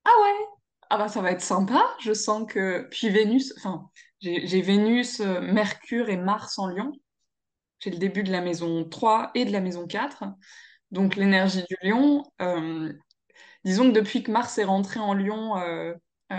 [0.05, 0.45] ah ouais,
[0.89, 1.95] ah bah ça va être sympa.
[1.99, 2.87] Je sens que.
[2.91, 6.91] Puis Vénus, enfin, j'ai Vénus, euh, Mercure et Mars en Lion.
[7.79, 10.25] J'ai le début de la maison 3 et de la maison 4.
[10.91, 12.23] Donc l'énergie du lion.
[12.41, 12.91] Euh,
[13.63, 15.93] disons que depuis que Mars est rentré en Lion euh,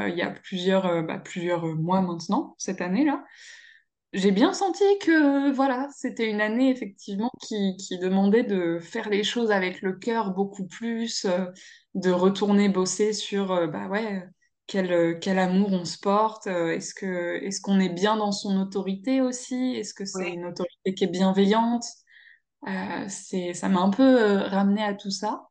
[0.08, 3.24] il y a plusieurs, euh, bah, plusieurs mois maintenant, cette année-là.
[4.12, 9.24] J'ai bien senti que voilà, c'était une année effectivement qui, qui, demandait de faire les
[9.24, 11.46] choses avec le cœur beaucoup plus, euh,
[11.94, 14.22] de retourner bosser sur bah ouais,
[14.66, 19.22] quel, quel amour on se porte, est-ce que est-ce qu'on est bien dans son autorité
[19.22, 21.84] aussi, est-ce que c'est une autorité qui est bienveillante,
[23.08, 25.48] c'est ça m'a un peu ramené à tout ça.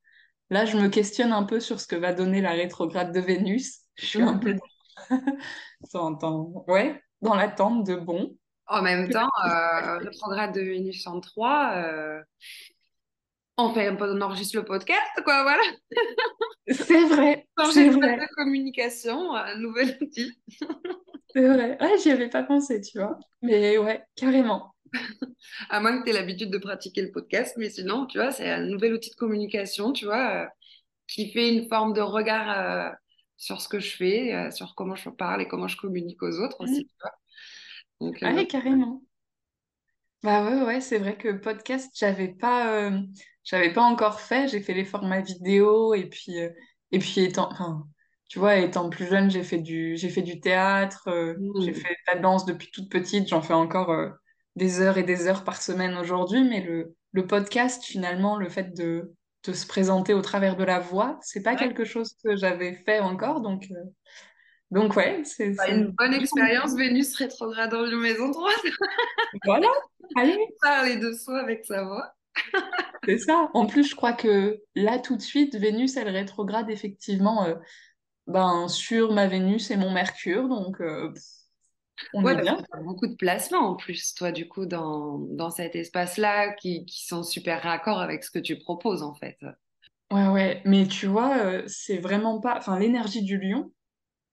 [0.51, 3.80] Là, je me questionne un peu sur ce que va donner la rétrograde de Vénus.
[4.01, 4.55] Je suis un peu
[5.93, 8.35] dans, ouais, dans l'attente de bon.
[8.67, 12.21] En même temps, euh, rétrograde de Vénus en 3, euh,
[13.57, 15.61] on, fait, on enregistre le podcast, quoi, voilà.
[16.67, 17.47] C'est vrai.
[17.71, 18.17] C'est vrai.
[18.17, 20.31] de communication, un nouvel outil.
[21.33, 21.77] C'est vrai.
[21.79, 23.19] Ouais, j'y avais pas pensé, tu vois.
[23.41, 24.73] Mais ouais, carrément.
[25.69, 28.49] à moins que tu aies l'habitude de pratiquer le podcast, mais sinon, tu vois, c'est
[28.49, 30.45] un nouvel outil de communication, tu vois, euh,
[31.07, 32.95] qui fait une forme de regard
[33.41, 36.39] sur ce que je fais, euh, sur comment je parle et comment je communique aux
[36.39, 36.85] autres aussi.
[36.85, 36.95] Tu
[38.19, 39.01] vois euh, carrément.
[40.21, 42.99] Bah ouais, ouais, c'est vrai que podcast, j'avais pas, euh,
[43.43, 44.47] j'avais pas encore fait.
[44.47, 46.35] J'ai fait les formats vidéo et puis,
[46.91, 47.87] et puis étant, enfin,
[48.29, 51.09] tu vois, étant plus jeune, j'ai fait du, j'ai fait du théâtre,
[51.61, 51.73] j'ai mmh.
[51.73, 53.27] fait de la danse depuis toute petite.
[53.27, 53.91] J'en fais encore
[54.55, 58.75] des heures et des heures par semaine aujourd'hui, mais le, le podcast, finalement, le fait
[58.75, 61.17] de de se présenter au travers de la voix.
[61.21, 63.75] C'est pas quelque chose que j'avais fait encore, donc euh,
[64.71, 66.75] donc ouais, c'est une bonne expérience.
[66.75, 68.49] Vénus rétrograde dans une maison 3.
[69.45, 69.67] voilà,
[70.15, 70.37] allez.
[70.61, 72.13] Parler de soi avec sa voix.
[73.05, 73.49] c'est ça.
[73.53, 77.55] En plus, je crois que là tout de suite, Vénus elle rétrograde effectivement euh,
[78.27, 80.79] ben sur ma Vénus et mon Mercure, donc.
[80.79, 81.11] Euh,
[82.13, 82.63] on ouais, bien.
[82.83, 87.23] beaucoup de placements en plus, toi, du coup, dans, dans cet espace-là, qui, qui, sont
[87.23, 89.37] super raccords avec ce que tu proposes, en fait.
[90.11, 92.55] Ouais, ouais, mais tu vois, euh, c'est vraiment pas.
[92.57, 93.71] Enfin, l'énergie du lion,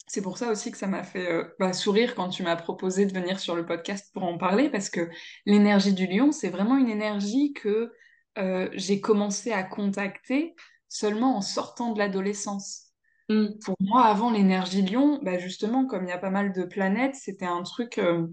[0.09, 3.07] c'est pour ça aussi que ça m'a fait euh, bah, sourire quand tu m'as proposé
[3.07, 5.09] de venir sur le podcast pour en parler, parce que
[5.47, 7.93] l'énergie du lion, c'est vraiment une énergie que
[8.39, 10.55] euh, j'ai commencé à contacter
[10.89, 12.88] seulement en sortant de l'adolescence.
[13.29, 13.59] Mm.
[13.65, 17.15] Pour moi, avant l'énergie Lion, bah justement, comme il y a pas mal de planètes,
[17.15, 18.27] c'était un truc, euh,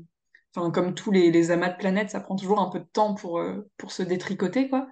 [0.55, 3.13] enfin, comme tous les, les, amas de planètes, ça prend toujours un peu de temps
[3.13, 4.87] pour, euh, pour se détricoter, quoi.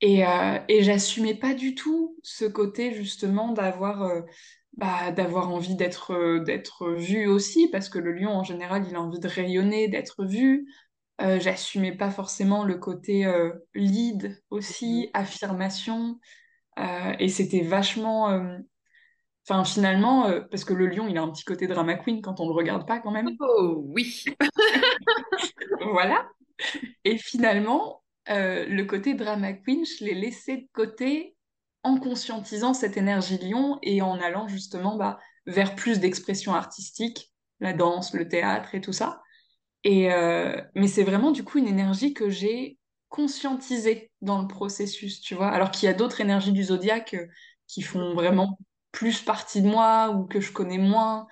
[0.00, 4.22] Et, euh, et j'assumais pas du tout ce côté, justement, d'avoir
[4.76, 9.00] bah, d'avoir envie d'être d'être vu aussi, parce que le lion, en général, il a
[9.00, 10.66] envie de rayonner, d'être vu.
[11.20, 16.18] Euh, j'assumais pas forcément le côté euh, lead aussi, affirmation.
[16.78, 18.58] Euh, et c'était vachement...
[19.46, 22.40] Enfin, finalement, euh, parce que le lion, il a un petit côté drama queen quand
[22.40, 23.30] on le regarde pas quand même.
[23.40, 24.24] Oh oui.
[25.92, 26.26] Voilà.
[27.04, 31.36] Et finalement, euh, le côté drama queen, je l'ai laissé de côté
[31.82, 37.30] en conscientisant cette énergie lion et en allant justement bah, vers plus d'expression artistique,
[37.60, 39.20] la danse, le théâtre et tout ça.
[39.82, 42.78] Et euh, mais c'est vraiment du coup une énergie que j'ai
[43.10, 45.48] conscientisée dans le processus, tu vois.
[45.48, 47.16] Alors qu'il y a d'autres énergies du zodiaque
[47.66, 48.58] qui font vraiment
[48.94, 51.28] plus partie de moi ou que je connais moins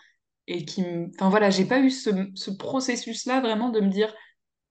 [0.48, 1.08] et qui me...
[1.14, 4.14] Enfin voilà, j'ai pas eu ce, ce processus-là vraiment de me dire,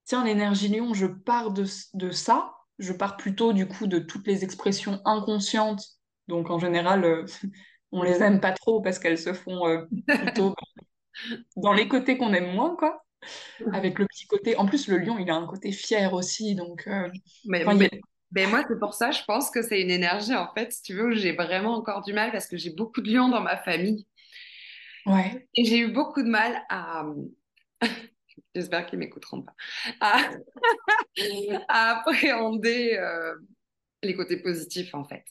[0.05, 2.53] tiens, l'énergie lion, je pars de, de ça.
[2.79, 5.83] Je pars plutôt du coup de toutes les expressions inconscientes.
[6.27, 7.25] Donc en général, euh,
[7.91, 10.55] on les aime pas trop parce qu'elles se font euh, plutôt
[11.55, 13.03] dans les côtés qu'on aime moins, quoi
[13.71, 14.57] avec le petit côté.
[14.57, 16.87] En plus, le lion, il a un côté fier aussi, donc.
[16.87, 17.09] euh,
[17.45, 17.87] Mais, Enfin.
[18.31, 20.93] Mais moi, c'est pour ça, je pense que c'est une énergie, en fait, si tu
[20.95, 23.57] veux, où j'ai vraiment encore du mal parce que j'ai beaucoup de lions dans ma
[23.57, 24.07] famille.
[25.05, 27.05] Ouais, Et j'ai eu beaucoup de mal à,
[28.55, 29.53] j'espère qu'ils m'écouteront pas,
[30.01, 30.19] à,
[31.67, 33.35] à appréhender euh,
[34.03, 35.25] les côtés positifs, en fait,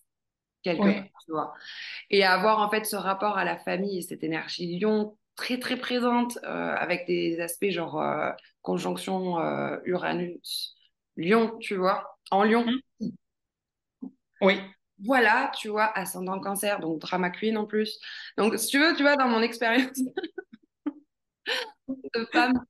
[0.63, 1.55] quelque part, tu vois.
[2.11, 5.59] Et à avoir, en fait, ce rapport à la famille et cette énergie lion très,
[5.59, 8.31] très présente, euh, avec des aspects genre euh,
[8.63, 9.39] conjonction
[9.85, 12.67] Uranus-Lion, tu vois, en Lion.
[13.01, 13.09] Hmm.
[14.41, 14.59] Oui,
[15.05, 17.99] Voilà, tu vois, ascendant cancer, donc drama queen en plus.
[18.39, 19.99] Donc, si tu veux, tu vois, dans mon expérience
[21.89, 22.65] de femme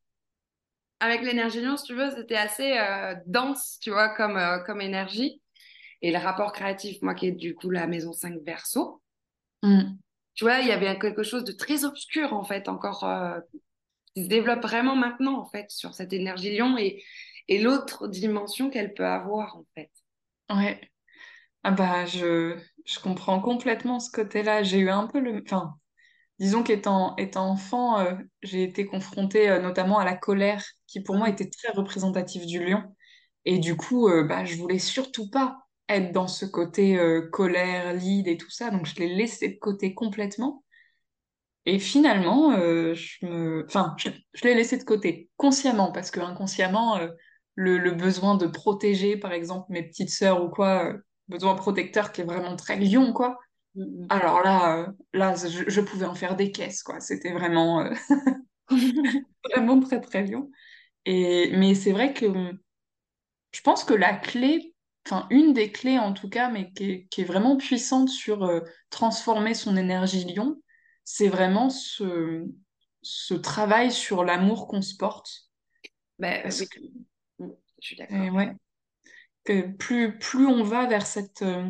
[1.00, 4.80] avec l'énergie lion, si tu veux, c'était assez euh, dense, tu vois, comme, euh, comme
[4.80, 5.40] énergie.
[6.02, 9.02] Et le rapport créatif, moi qui est du coup la maison 5 verso,
[9.62, 9.96] Hmm.
[10.34, 13.38] tu vois, il y avait quelque chose de très obscur, en fait, encore, euh,
[14.14, 17.02] qui se développe vraiment maintenant, en fait, sur cette énergie lion et,
[17.50, 19.90] et l'autre dimension qu'elle peut avoir, en fait.
[20.50, 20.80] ouais.
[21.64, 24.62] Ah bah, je, je comprends complètement ce côté-là.
[24.64, 25.42] J'ai eu un peu le...
[25.46, 25.76] Enfin,
[26.40, 31.16] disons qu'étant étant enfant, euh, j'ai été confrontée euh, notamment à la colère, qui pour
[31.16, 31.30] moi Mhm.
[31.30, 32.84] était très représentative du lion.
[33.46, 35.58] Et du coup, euh, bah, je voulais surtout pas
[35.88, 36.98] être dans ce côté
[37.32, 40.64] colère, lead et tout ça, donc je l'ai laissé de côté complètement.
[41.66, 43.64] Et finalement, euh, je me...
[43.66, 47.08] enfin, je, je l'ai laissé de côté, consciemment, parce que inconsciemment, euh,
[47.54, 52.12] le, le besoin de protéger, par exemple, mes petites sœurs ou quoi, euh, besoin protecteur
[52.12, 53.38] qui est vraiment très lion, quoi.
[53.74, 54.10] Mhm.
[54.10, 57.00] Alors là, euh, là, je, je pouvais en faire des caisses, quoi.
[57.00, 57.90] C'était vraiment, euh,
[59.54, 60.50] vraiment très, très lion.
[61.06, 62.58] Et, mais c'est vrai que hum,
[63.52, 64.74] je pense que la clé,
[65.06, 68.44] enfin, une des clés en tout cas, mais qui est, qui est vraiment puissante sur
[68.44, 68.60] euh,
[68.90, 70.60] transformer son énergie lion,
[71.04, 72.44] c'est vraiment ce,
[73.02, 75.50] ce travail sur l'amour qu'on se porte.
[76.42, 77.04] Parce oui, que, Mhm.
[78.30, 78.52] Ouais,
[79.44, 81.68] que plus, plus on va vers cette, euh,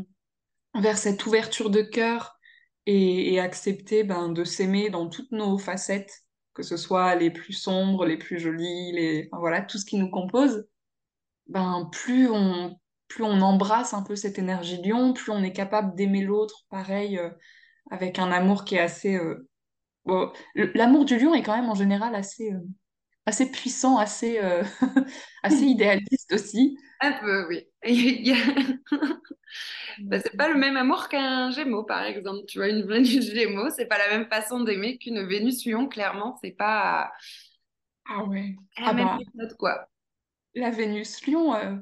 [0.75, 2.38] vers cette ouverture de cœur
[2.87, 8.05] et, accepter ben, de s'aimer dans toutes nos facettes, que ce soit les plus sombres,
[8.05, 10.66] les plus jolies, les, voilà, tout ce qui nous compose,
[11.46, 15.94] ben, plus on, plus on embrasse un peu cette énergie lion, plus on est capable
[15.94, 17.31] d'aimer l'autre, pareil, euh,
[17.90, 19.16] avec un amour qui est assez...
[19.16, 19.46] euh,
[20.75, 22.53] l'amour du lion est quand même en général assez,
[23.27, 24.65] assez puissant, assez, euh,
[25.43, 26.79] assez idéaliste aussi.
[27.01, 27.67] Un peu, oui.
[29.99, 32.45] Ben, c'est pas le même amour qu'un Gémeaux, par exemple.
[32.47, 36.39] Tu vois, une Vénus Gémeaux, c'est pas la même façon d'aimer qu'une Vénus Lion, clairement,
[36.43, 37.13] c'est pas
[38.05, 38.57] Ah ouais.
[38.79, 39.89] la Ah même bah, méthode, quoi.
[40.55, 41.77] la Vénus lion, euh,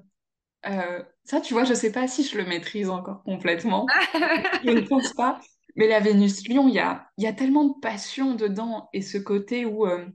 [0.67, 3.97] euh, ça tu vois, je sais pas si je le maîtrise encore complètement.
[4.63, 5.41] Je ne pense pas.
[5.77, 9.19] Mais la Vénus lion, il y a, y a tellement de passion dedans et ce
[9.19, 9.87] côté où...
[9.87, 10.07] euh,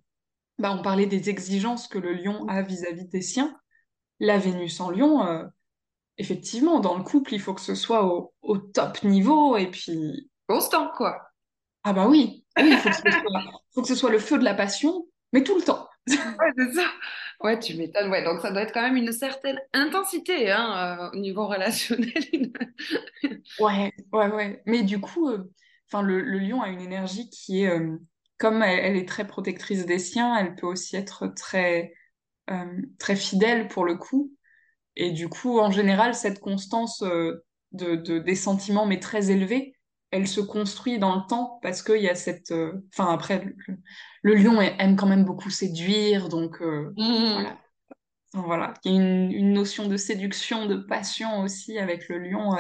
[0.64, 3.60] bah, on parlait des exigences que le lion a vis-à-vis des siens.
[4.22, 5.44] La Vénus en lion, euh,
[6.18, 9.58] effectivement, dans le couple, il faut que ce soit au, au top niveau.
[9.58, 11.22] Et puis, Constant, quoi.
[11.84, 13.42] ah bah oui, oui, il faut que ce soit,
[13.74, 15.88] faut que ce soit le feu de la passion, mais tout le temps.
[16.40, 16.88] Ouais, c'est ça.
[17.42, 18.10] Ouais, tu m'étonnes.
[18.12, 22.52] Ouais, donc ça doit être quand même une certaine intensité, hein, euh, au niveau relationnel.
[23.60, 24.64] Ouais, ouais, ouais.
[24.66, 25.52] Mais du coup, euh,
[26.02, 27.80] le, le lion a une énergie qui est,
[28.44, 31.96] comme elle, elle est très protectrice des siens, elle peut aussi être très,
[32.52, 34.34] euh, très fidèle pour le coup.
[34.96, 39.76] Et du coup, en général, cette constance euh, de, de- des sentiments, mais très élevée,
[40.12, 42.52] elle se construit dans le temps parce qu'il y a cette...
[42.52, 43.78] euh, Enfin, après, le,
[44.24, 46.62] le lion aime quand même beaucoup séduire, donc
[46.98, 47.58] Mhm.
[48.34, 48.74] voilà.
[48.84, 52.52] Il y a une, une notion de séduction, de passion aussi avec le lion,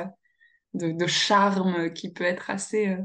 [0.75, 2.97] de, de charme qui peut être assez,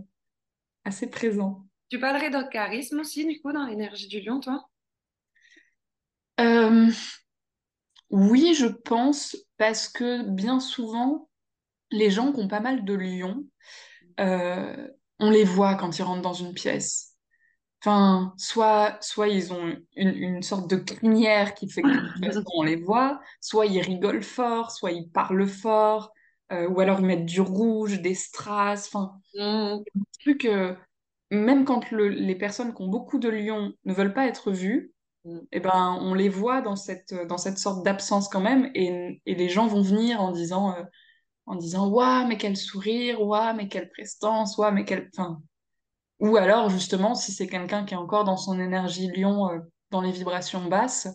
[0.85, 1.68] assez présent.
[1.91, 4.71] Tu parlerais de charisme aussi, du coup, dans l'énergie du lion, toi?
[6.41, 6.91] Euh,
[8.11, 11.29] oui, je pense, parce que bien souvent,
[11.91, 13.45] les gens qui ont pas mal de lions,
[14.21, 14.89] euh,
[15.21, 17.17] on les voit quand ils rentrent dans une pièce.
[17.83, 22.25] Enfin, soit, soit ils ont une, une sorte de crinière qui fait que de toute
[22.25, 26.13] façon on les voit, soit ils rigolent fort, soit ils parlent fort,
[26.53, 29.85] euh, ou alors ils mettent du rouge, des strass, enfin, Mm.
[30.23, 30.75] truc, euh,
[31.31, 34.93] même quand le- les personnes qui ont beaucoup de lions ne veulent pas être vues,
[35.25, 35.39] Mm.
[35.53, 39.35] eh ben, on les voit dans cette, dans cette sorte d'absence quand même, et, et
[39.35, 40.83] les gens vont venir en disant, euh,
[41.47, 45.11] en disant, Waouh, mais quel sourire, waouh, mais quelle prestance, waouh, mais quelle.
[45.17, 45.41] Enfin,
[46.21, 49.59] ou alors, justement, si c'est quelqu'un qui est encore dans son énergie lion, euh,
[49.91, 51.09] dans les vibrations basses,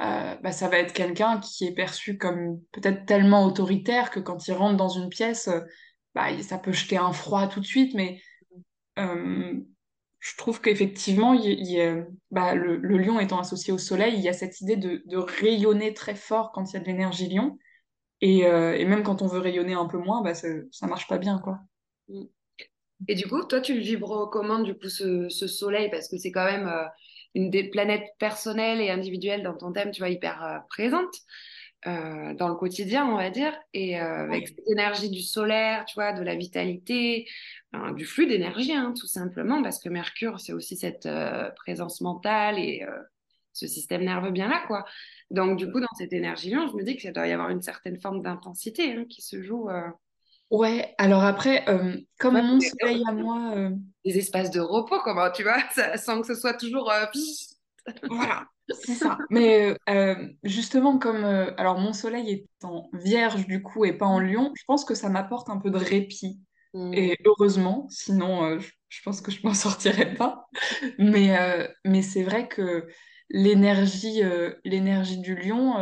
[0.00, 4.48] euh, bah, ça va être quelqu'un qui est perçu comme peut-être tellement autoritaire que quand
[4.48, 5.48] il rentre dans une pièce,
[6.14, 8.20] bah, ça peut jeter un froid tout de suite, mais
[8.96, 11.36] je trouve qu'effectivement,
[12.30, 15.94] bah, le, le lion étant associé au soleil, il y a cette idée de, rayonner
[15.94, 17.58] très fort quand il y a de l'énergie lion.
[18.20, 21.08] Et, euh, et même quand on veut rayonner un peu moins, bah, ça, ça marche
[21.08, 21.58] pas bien, quoi.
[22.08, 22.22] Mm.
[23.08, 25.90] Et du coup, toi, tu le vibres comment, du coup, ce, ce soleil?
[25.90, 26.84] Parce que c'est quand même euh,
[27.34, 31.14] une des planètes personnelles et individuelles dans ton thème, tu vois, hyper euh, présente
[31.86, 33.52] euh, dans le quotidien, on va dire.
[33.74, 37.26] Et euh, avec cette énergie du solaire, tu vois, de la vitalité,
[37.96, 42.58] du flux d'énergie, hein, tout simplement, parce que Mercure, c'est aussi cette euh, présence mentale
[42.58, 42.86] et
[43.52, 44.84] ce système nerveux bien là, quoi.
[45.30, 47.62] Donc, du coup, dans cette énergie-là, je me dis que ça doit y avoir une
[47.62, 49.68] certaine forme d'intensité hein, qui se joue.
[50.50, 51.64] Ouais, alors après,
[52.18, 53.70] comme Ouais, mon soleil à moi,
[54.04, 56.92] des espaces de repos, comment tu vois, ça, sans que ce soit toujours.
[58.08, 59.18] voilà, c'est ça.
[59.30, 63.92] Mais euh, euh, justement, comme euh, alors mon soleil est en vierge du coup et
[63.92, 66.40] pas en lion, je pense que ça m'apporte un peu de répit.
[66.74, 66.92] Hmm.
[66.94, 68.58] Et heureusement, sinon euh,
[68.88, 70.46] je, pense que je m'en sortirais pas.
[70.98, 71.36] Mais,
[71.84, 72.86] mais c'est vrai que
[73.30, 74.22] l'énergie
[74.64, 75.74] l'énergie du lion,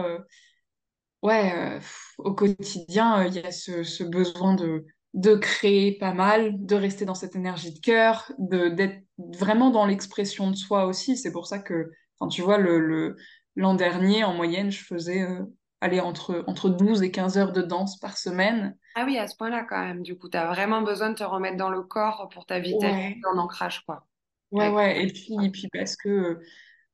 [1.22, 6.64] ouais, pff, au quotidien, il y a ce, ce besoin de, de créer pas mal,
[6.64, 11.16] de rester dans cette énergie de cœur, de, d'être vraiment dans l'expression de soi aussi.
[11.16, 13.16] C'est pour ça que, enfin, tu vois, le,
[13.56, 15.44] l'an dernier, en moyenne, je faisais euh,
[15.80, 18.76] aller entre, entre 12 et 15 heures de danse par semaine.
[18.94, 21.24] Ah oui, à ce point-là, quand même, du coup, tu as vraiment besoin de te
[21.24, 23.16] remettre dans le corps pour ta vitalité Ouais.
[23.34, 24.06] en ancrage, quoi.
[24.50, 25.04] Ouais, ouais.
[25.04, 26.40] Et puis, puis parce que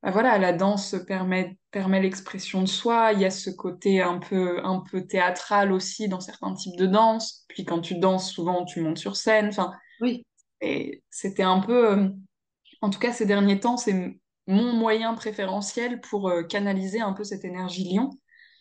[0.03, 3.13] bah voilà, la danse permet, permet l'expression de soi.
[3.13, 6.87] Il y a ce côté un peu, un peu théâtral aussi dans certains types de
[6.87, 7.45] danse.
[7.49, 9.47] Puis quand tu danses, souvent tu montes sur scène.
[9.49, 10.23] Enfin, Oui.
[10.61, 12.09] et c'était un peu, euh,
[12.81, 17.23] en tout cas ces derniers temps, c'est mon moyen préférentiel pour euh, canaliser un peu
[17.23, 18.09] cette énergie lion.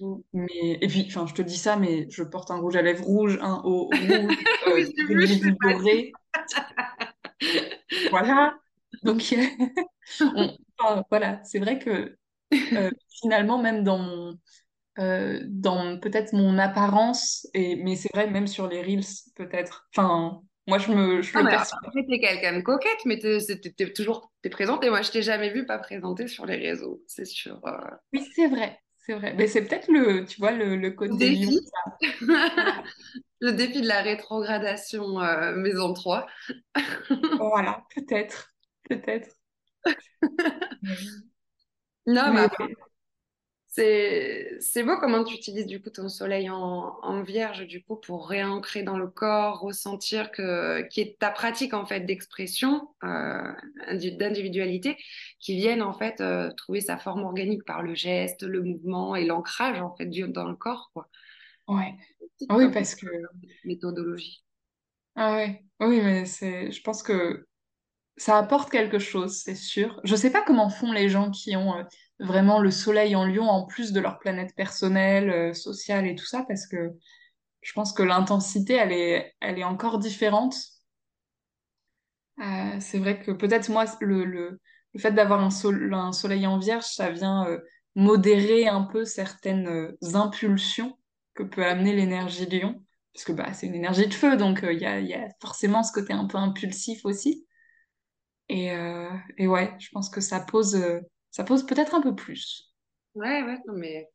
[0.01, 0.17] Hmm.
[0.35, 3.05] Mais, et puis, enfin, je te dis ça, mais je porte un rouge à lèvres
[3.05, 4.37] rouge, un haut rouge,
[4.69, 4.85] euh,
[5.63, 6.13] dorés.
[8.11, 8.59] Voilà.
[9.03, 9.35] Donc,
[10.21, 12.17] on- enfin, voilà, c'est vrai que
[12.75, 14.39] euh, finalement, même dans mon,
[14.99, 19.05] euh, dans peut-être mon apparence, et, mais c'est vrai, même sur les Reels,
[19.37, 19.89] peut-être.
[19.97, 21.79] Enfin, moi, je me, je Non, le perçois.
[21.85, 23.39] après, t'es quelqu'un de coquette, mais t'es
[23.77, 24.83] t'es toujours t'es présente.
[24.85, 27.61] Et moi, je t'ai jamais vu pas présenter sur les réseaux, c'est sûr.
[27.67, 27.73] euh.
[28.13, 29.35] Oui, c'est vrai, c'est vrai.
[29.35, 31.61] Mais c'est peut-être le, tu vois, le, le côté défi,
[33.41, 36.27] le défi de la rétrogradation euh, maison 3.
[37.39, 38.55] Voilà, peut-être,
[38.89, 39.37] peut-être.
[42.07, 42.77] Non, mais Mais C'est,
[44.61, 48.29] c'est beau comment tu utilises du coup ton soleil en, en vierge du coup pour
[48.29, 53.53] réancrer dans le corps, ressentir que qui est ta pratique en fait d'expression, euh,
[53.89, 54.97] indi- d'individualité,
[55.41, 59.25] qui viennent en fait euh, trouver sa forme organique par le geste, le mouvement et
[59.27, 61.09] l'ancrage en fait du, dans le corps quoi.
[61.69, 61.97] ouais.
[62.51, 63.07] Oui, parce que.
[63.65, 64.43] méthodologie.
[65.15, 65.65] Ah ouais.
[65.81, 66.71] Oui, mais c'est.
[66.73, 67.47] Je pense que
[68.17, 70.01] ça apporte quelque chose, c'est sûr.
[70.05, 71.83] Je sais pas comment font les gens qui ont euh,
[72.19, 76.27] vraiment le soleil en lion en plus de leur planète personnelle, euh, sociale et tout
[76.27, 76.93] ça, parce que
[77.63, 80.57] je pense que l'intensité, elle est, elle est encore différente.
[82.41, 84.61] Euh, c'est vrai que peut-être moi, le, le,
[84.95, 87.47] le fait d'avoir un, sol- un soleil en vierge, ça vient
[87.95, 90.99] modérer un peu certaines impulsions
[91.35, 92.83] que peut amener l'énergie lion.
[93.15, 96.13] Parce que bah, c'est une énergie de feu, donc il y a forcément ce côté
[96.13, 97.46] un peu impulsif aussi.
[98.49, 102.15] Et, euh, et ouais, je pense que ça pose, euh, ça pose peut-être un peu
[102.15, 102.73] plus.
[103.15, 104.09] Ouais ouais non mais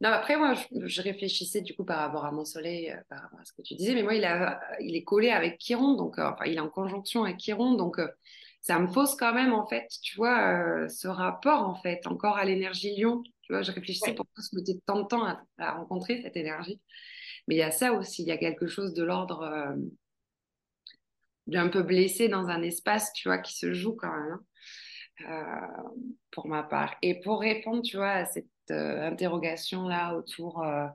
[0.00, 3.22] non après moi je, je réfléchissais du coup par rapport à mon soleil, euh, par
[3.22, 5.94] rapport à ce que tu disais, mais moi il a il est collé avec Chiron
[5.94, 8.08] donc euh, enfin il est en conjonction avec Chiron donc euh,
[8.62, 12.44] ça me fausse quand même en fait tu vois ce rapport en fait encore à
[12.44, 14.14] l'énergie lion tu vois je réfléchissais Ouais.
[14.14, 16.80] pourquoi se mettait tant de temps à, à rencontrer cette énergie
[17.48, 19.74] mais il y a ça aussi il y a quelque chose de l'ordre
[21.46, 24.42] d'un peu blessée dans un espace, tu vois, qui se joue quand même, hein,
[25.28, 25.88] euh,
[26.30, 26.96] pour ma part.
[27.02, 30.86] Et pour répondre, tu vois, à cette euh, interrogation-là autour euh,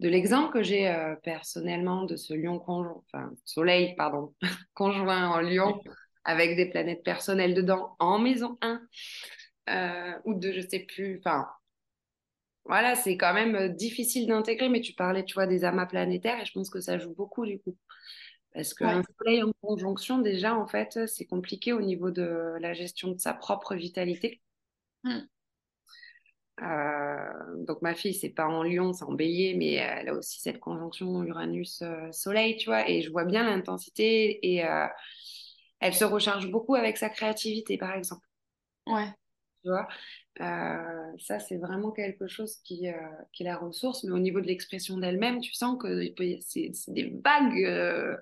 [0.00, 4.34] de l'exemple que j'ai personnellement de ce lion conjoint, enfin, soleil, pardon,
[4.74, 5.80] conjoint en lion,
[6.24, 8.80] avec des planètes personnelles dedans, en maison 1,
[10.24, 11.46] ou de, je sais plus, enfin,
[12.64, 16.46] voilà, c'est quand même difficile d'intégrer, mais tu parlais, tu vois, des amas planétaires, et
[16.46, 17.76] je pense que ça joue beaucoup, du coup.
[18.52, 23.08] Parce qu'un soleil en conjonction, déjà, en fait, c'est compliqué au niveau de la gestion
[23.08, 24.40] de sa propre vitalité.
[25.04, 25.20] Hmm.
[26.62, 30.40] Euh, donc ma fille, c'est pas en lion, c'est en bélier, mais elle a aussi
[30.40, 34.86] cette conjonction Uranus-Soleil, tu vois, et je vois bien l'intensité et euh,
[35.80, 38.26] elle se recharge beaucoup avec sa créativité, par exemple.
[38.86, 39.08] Ouais.
[39.62, 39.88] Tu vois,
[40.40, 42.86] euh, ça c'est vraiment quelque chose qui,
[43.32, 47.12] qui est la ressource, mais au niveau de l'expression d'elle-même, tu sens que c'est des
[47.24, 48.20] vagues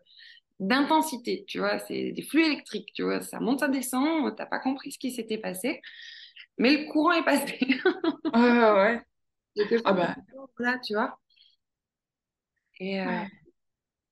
[0.60, 4.58] d'intensité, tu vois, c'est des flux électriques, tu vois, ça monte, ça descend, t'as pas
[4.58, 5.80] compris ce qui s'était passé,
[6.58, 7.58] mais le courant est passé.
[8.34, 9.02] ouais, ouais.
[9.84, 10.16] Ah bah.
[10.58, 11.18] Là, tu vois.
[12.80, 13.24] Et, euh,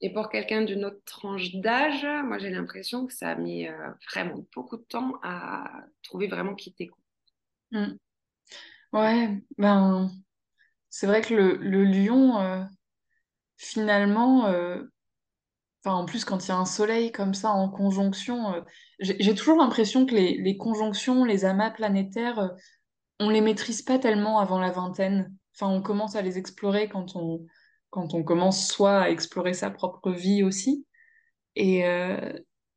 [0.00, 3.90] et pour quelqu'un d'une autre tranche d'âge, moi j'ai l'impression que ça a mis euh,
[4.12, 5.70] vraiment beaucoup de temps à
[6.02, 6.90] trouver vraiment qui t'es.
[7.72, 7.96] Mm.
[8.92, 10.10] Ouais, ben
[10.90, 12.64] c'est vrai que le, le lion, euh,
[13.58, 14.46] finalement,
[15.94, 18.60] en plus, quand il y a un soleil comme ça en conjonction, euh,
[18.98, 22.48] j'ai toujours l'impression que les, conjonctions, les amas planétaires, euh,
[23.20, 25.34] on les maîtrise pas tellement avant la vingtaine.
[25.54, 27.46] Enfin, on commence à les explorer quand on,
[27.90, 30.86] quand on commence soit à explorer sa propre vie aussi.
[31.54, 32.32] Et, euh,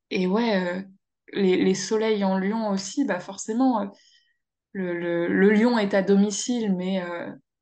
[0.09, 0.85] et ouais,
[1.33, 3.91] les, les, soleils en lion aussi, bah forcément,
[4.73, 7.01] le, le, le, lion est à domicile, mais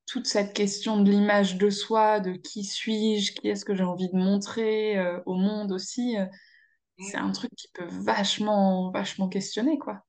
[0.08, 4.10] toute cette question de l'image de soi, de qui suis-je, qui est-ce que j'ai envie
[4.10, 6.26] de montrer euh, au monde aussi, euh,
[6.98, 10.02] c'est un truc qui peut vachement, vachement questionner, quoi.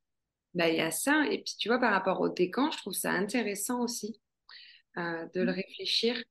[0.54, 2.94] Bah, il y a ça, et puis tu vois, par rapport au décan, je trouve
[2.94, 4.20] ça intéressant aussi
[4.96, 5.56] euh, de le mm.
[5.56, 6.22] réfléchir,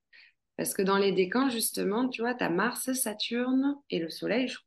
[0.55, 4.47] parce que dans les décans, justement, tu vois, tu as Mars, Saturne et le Soleil,
[4.47, 4.57] je,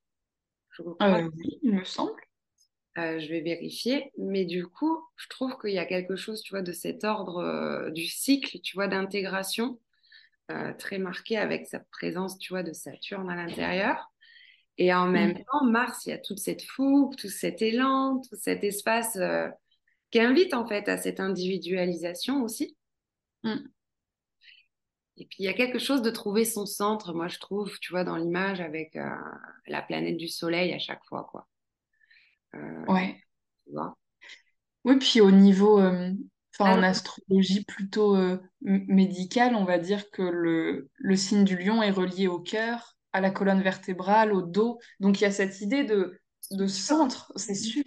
[0.76, 1.22] je crois.
[1.34, 2.20] oui, il me semble.
[2.98, 4.10] Euh, je vais vérifier.
[4.18, 7.38] Mais du coup, je trouve qu'il y a quelque chose, tu vois, de cet ordre
[7.38, 9.78] euh, du cycle, tu vois, d'intégration
[10.50, 14.10] euh, très marqué avec sa présence, tu vois, de Saturne à l'intérieur.
[14.76, 18.36] Et en même temps, Mars, il y a toute cette fougue, tout cet élan, tout
[18.36, 19.18] cet espace
[20.10, 22.76] qui invite en fait à cette individualisation aussi.
[23.44, 23.56] Mm.
[25.18, 27.92] Et puis il y a quelque chose de trouver son centre, moi je trouve, tu
[27.92, 28.96] vois, dans l'image avec
[29.66, 31.46] la planète du Soleil à chaque fois, quoi.
[32.54, 33.20] Euh, ouais.
[34.84, 36.12] Oui, puis au niveau, euh,
[36.58, 41.90] en astrologie plutôt euh, médicale, on va dire que le, le signe du lion est
[41.90, 44.78] relié au cœur, à la colonne vertébrale, au dos.
[45.00, 46.20] Donc il y a cette idée de,
[46.50, 47.84] de centre, c'est sûr,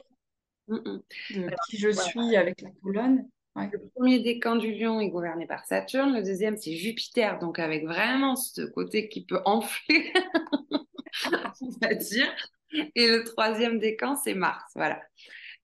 [0.68, 1.02] mm, mm.
[1.32, 3.28] de qui je suis avec la colonne.
[3.56, 7.86] Le premier décan du lion est gouverné par Saturne, le deuxième c'est Jupiter, donc avec
[7.86, 10.12] vraiment ce côté qui peut enfler,
[11.62, 12.36] on va dire.
[12.96, 14.72] Et le troisième décan, c'est Mars.
[14.76, 15.02] Voilà.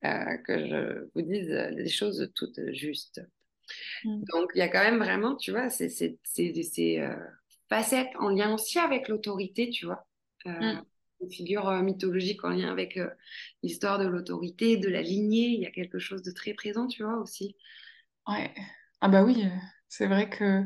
[0.06, 3.22] Euh, que je vous dise les choses toutes justes.
[4.06, 4.24] Mm.
[4.32, 6.18] Donc, il y a quand même vraiment, tu vois, ces,
[7.00, 7.16] euh,
[7.68, 10.08] facettes en lien aussi avec l'autorité, tu vois.
[10.46, 10.86] Euh, mm.
[11.22, 12.98] Une figure mythologique en lien avec
[13.62, 15.48] l'histoire de l'autorité, de la lignée.
[15.48, 17.58] Il y a quelque chose de très présent, tu vois, aussi.
[18.26, 18.54] Ouais.
[19.02, 19.44] Ah bah oui,
[19.90, 20.64] c'est vrai que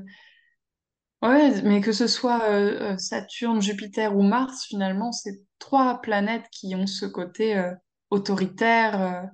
[1.24, 6.44] Ouais, mais que ce soit euh, euh, Saturne, Jupiter ou Mars, finalement, c'est trois planètes
[6.52, 7.72] qui ont ce côté euh,
[8.10, 9.30] autoritaire.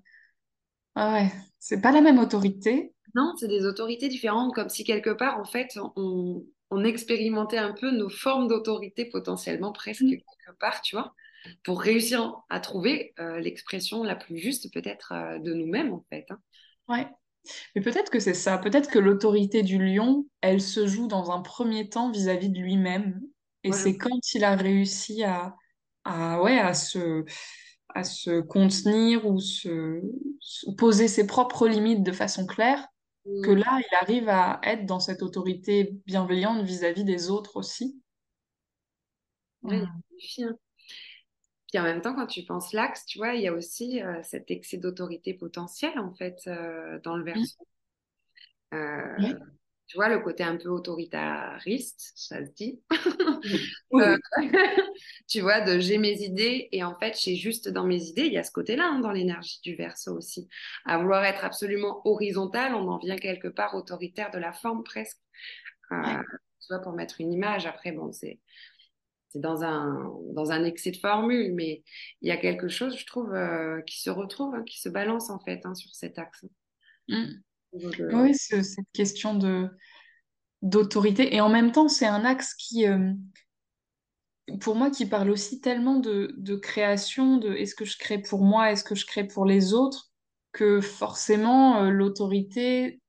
[0.95, 2.93] ouais, c'est pas la même autorité.
[3.15, 6.45] Non, c'est des autorités différentes, comme si quelque part, en fait, on,
[6.83, 10.09] expérimentait un peu nos formes d'autorité potentiellement presque mm.
[10.11, 11.15] quelque part, tu vois,
[11.63, 16.27] pour réussir à trouver l'expression la plus juste peut-être de nous-mêmes, en fait.
[16.29, 16.39] Hein.
[16.87, 17.07] Ouais.
[17.75, 18.57] Mais peut-être que c'est ça.
[18.57, 23.21] Peut-être que l'autorité du lion, elle se joue dans un premier temps vis-à-vis de lui-même.
[23.63, 25.55] Et c'est quand il a réussi à,
[26.05, 27.25] à, ouais, à, se,
[27.89, 30.01] à se contenir ou se,
[30.77, 32.87] poser ses propres limites de façon claire
[33.43, 33.57] que mm.
[33.57, 38.01] là, il arrive à être dans cette autorité bienveillante vis-à-vis des autres aussi.
[39.63, 39.83] Oui.
[41.69, 44.19] Puis en même temps, quand tu penses l'axe, tu vois, il y a aussi euh,
[44.23, 47.57] cet excès d'autorité potentielle, en fait, euh, dans le verso.
[48.73, 49.33] Euh,
[49.85, 52.81] tu vois, le côté un peu autoritariste, ça se dit.
[55.27, 58.33] tu vois, de j'ai mes idées et en fait, j'ai juste dans mes idées, il
[58.33, 60.49] y a ce côté-là hein, dans l'énergie du verso aussi.
[60.85, 65.19] À vouloir être absolument horizontal, on en vient quelque part autoritaire de la forme presque.
[65.91, 65.97] Tu
[66.69, 68.39] vois, pour mettre une image, après, bon, c'est
[69.29, 71.83] c'est dans un, dans un excès de formule, mais
[72.21, 75.29] il y a quelque chose, je trouve, euh, qui se retrouve, hein, qui se balance
[75.29, 76.45] en fait hein, sur cet axe.
[77.07, 77.25] Mm.
[77.73, 79.69] Oui, cette question de
[80.61, 81.33] d'autorité.
[81.35, 83.13] Et en même temps, c'est un axe qui, euh,
[84.59, 88.41] pour moi, qui parle aussi tellement de, de création, de est-ce que je crée pour
[88.41, 90.11] moi, est-ce que je crée pour les autres,
[90.51, 92.99] que forcément, euh, l'autorité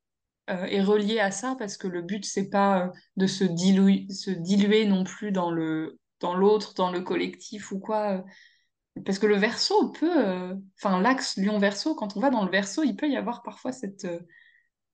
[0.48, 4.84] est reliée à ça, parce que le but, c'est pas de se diluer, se diluer
[4.84, 8.24] non plus dans le dans l'autre, dans le collectif ou quoi.
[9.04, 12.82] Parce que le verso peut, euh, enfin l'axe lion-verso, quand on va dans le verso,
[12.82, 14.20] il peut y avoir parfois cette, euh,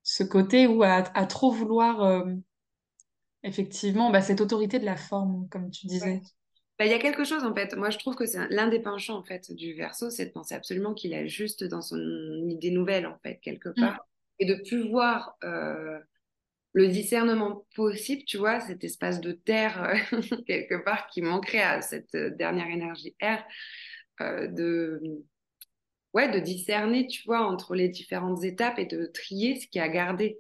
[0.03, 2.25] ce côté où à, trop vouloir, euh,
[3.43, 6.21] effectivement, bah, cette autorité de la forme, comme tu disais.
[6.79, 7.75] Bah, il y a quelque chose en fait.
[7.75, 10.55] Moi, je trouve que c'est l'un des penchants en fait du verso, c'est de penser
[10.55, 11.99] absolument qu'il est juste dans son
[12.49, 14.01] idée nouvelle en fait quelque part, mm.
[14.41, 15.37] et de plus voir
[16.77, 21.81] le discernement possible, tu vois, cet espace de terre euh, quelque part qui manquerait à
[21.81, 23.39] cette euh, dernière énergie R,
[24.21, 25.01] euh, de,
[26.13, 29.89] ouais, de discerner, tu vois, entre les différentes étapes et de trier ce qui a
[29.89, 30.39] gardé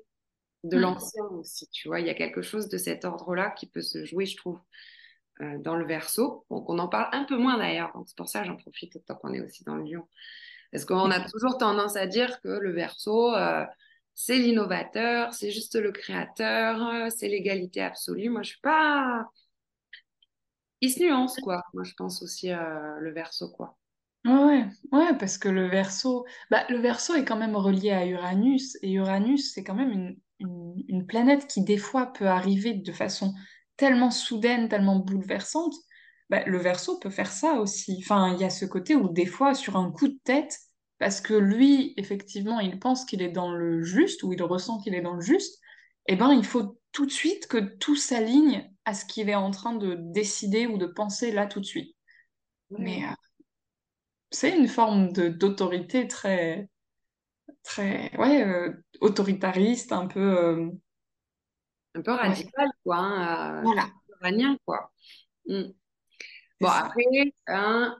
[0.62, 0.80] de mm.
[0.80, 2.00] l'ancien aussi, tu vois.
[2.00, 4.60] Il y a quelque chose de cet ordre-là qui peut se jouer, je trouve,
[5.40, 6.44] dans le verso.
[6.50, 9.02] Donc, on en parle un peu moins d'ailleurs, donc c'est pour ça que j'en profite
[9.06, 10.06] tant qu'on est aussi dans le lion.
[10.70, 13.32] Parce qu'on a toujours tendance à dire que le verso
[14.16, 18.30] c'est l'innovateur, c'est juste le créateur, c'est l'égalité absolue.
[18.30, 19.28] Moi, je suis pas.
[20.80, 21.62] Il se nuance, quoi.
[21.74, 23.76] Moi, je pense aussi euh, le verso, quoi.
[24.24, 28.76] Ouais, ouais, parce que le verso, bah, le verso est quand même relié à Uranus,
[28.82, 30.16] et Uranus, c'est quand même une,
[30.88, 33.34] une, planète qui, des fois, peut arriver de façon
[33.76, 35.74] tellement soudaine, tellement bouleversante.
[36.30, 37.98] Bah, le verso peut faire ça aussi.
[38.02, 40.58] Enfin, il y a ce côté où, des fois, sur un coup de tête,
[40.98, 44.94] parce que lui, effectivement, il pense qu'il est dans le juste, ou il ressent qu'il
[44.94, 45.60] est dans le juste,
[46.06, 49.50] eh ben, il faut tout de suite que tout s'aligne à ce qu'il est en
[49.50, 51.94] train de décider ou de penser là tout de suite.
[52.70, 53.14] Mais euh,
[54.30, 56.68] c'est une forme d'autorité très,
[57.62, 60.38] très, ouais, euh, autoritariste, un peu...
[60.38, 60.70] Euh,
[61.94, 62.96] un peu radical, quoi.
[62.96, 63.88] Hein, voilà.
[64.64, 64.92] quoi.
[65.46, 65.64] Mm.
[66.60, 67.04] Bon, après,
[67.48, 67.98] hein,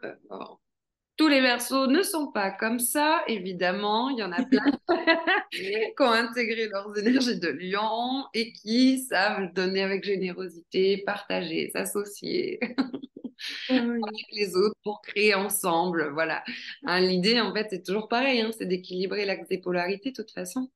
[1.16, 4.10] tous les versos ne sont pas comme ça, évidemment.
[4.10, 4.64] Il y en a plein
[5.50, 12.60] qui ont intégré leurs énergies de lion et qui savent donner avec générosité, partager, s'associer
[13.68, 16.10] avec les autres pour créer ensemble.
[16.12, 16.44] Voilà.
[16.84, 20.32] Hein, l'idée, en fait, c'est toujours pareil, hein, c'est d'équilibrer l'axe des polarités, de toute
[20.32, 20.70] façon.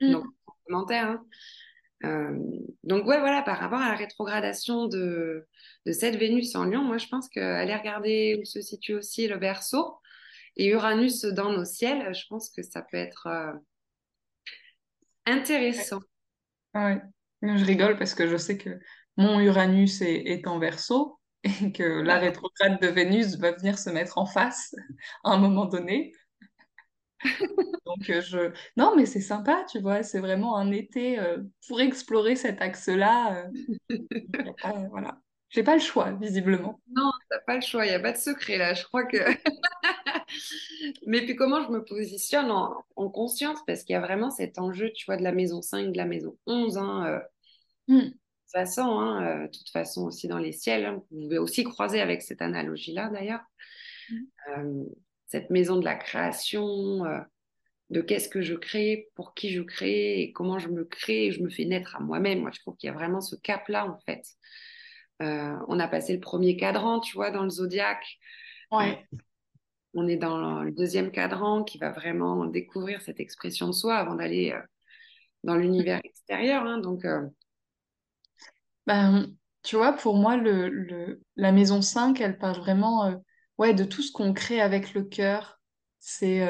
[0.00, 0.12] Mm.
[0.12, 1.08] Donc, complémentaire.
[1.08, 1.24] Hein.
[2.04, 2.38] Euh,
[2.82, 5.46] donc ouais, voilà, par rapport à la rétrogradation de,
[5.86, 9.38] de cette Vénus en Lion, moi je pense qu'aller regarder où se situe aussi le
[9.38, 9.96] Verseau
[10.56, 13.52] et Uranus dans nos ciels, je pense que ça peut être euh,
[15.26, 16.00] intéressant.
[16.74, 17.00] Ouais.
[17.42, 18.78] Je rigole parce que je sais que
[19.16, 24.18] mon Uranus est, en Verseau et que la rétrograde de Vénus va venir se mettre
[24.18, 24.74] en face
[25.24, 26.12] à un moment donné.
[27.86, 28.52] Donc, euh, je...
[28.76, 33.48] Non, mais c'est sympa, tu vois, c'est vraiment un été euh, pour explorer cet axe-là.
[33.90, 33.98] Euh,
[34.90, 35.18] voilà.
[35.50, 36.80] J'ai pas le choix, visiblement.
[36.90, 38.74] Non, t'as pas le choix, il n'y a pas de secret là.
[38.74, 39.18] Je crois que.
[41.06, 43.60] mais puis, comment je me positionne en, conscience?
[43.66, 46.06] Parce qu'il y a vraiment cet enjeu, tu vois, de la maison 5, de la
[46.06, 46.78] maison 11.
[46.78, 47.22] Hein,
[47.86, 47.98] hmm.
[47.98, 51.02] De toute façon, hein, toute façon aussi dans les ciels, hein.
[51.10, 53.44] vous pouvez aussi croiser avec cette analogie-là d'ailleurs.
[54.10, 54.84] Hmm.
[55.34, 57.02] Cette maison de la création,
[57.90, 61.32] de qu'est-ce que je crée, pour qui je crée et comment je me crée et
[61.32, 62.40] je me fais naître à moi-même.
[62.40, 64.24] Moi, je trouve qu'il y a vraiment ce cap-là, en fait.
[65.22, 68.06] Euh, on a passé le premier cadran, tu vois, dans le zodiaque.
[68.70, 69.04] Ouais.
[69.92, 74.14] On est dans le deuxième cadran qui va vraiment découvrir cette expression de soi avant
[74.14, 74.62] d'aller euh,
[75.42, 76.64] dans l'univers extérieur.
[76.64, 76.78] Hein.
[76.78, 77.26] donc, euh,
[78.86, 79.26] ben,
[79.64, 83.20] tu vois, pour moi, le, la maison 5, elle parle vraiment
[83.58, 85.60] ouais, de tout ce qu'on crée avec le cœur.
[86.00, 86.42] C'est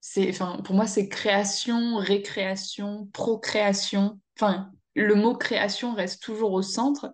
[0.00, 4.20] c'est, enfin, pour moi, c'est création, récréation, procréation.
[4.36, 7.12] Enfin, le mot création reste toujours au centre.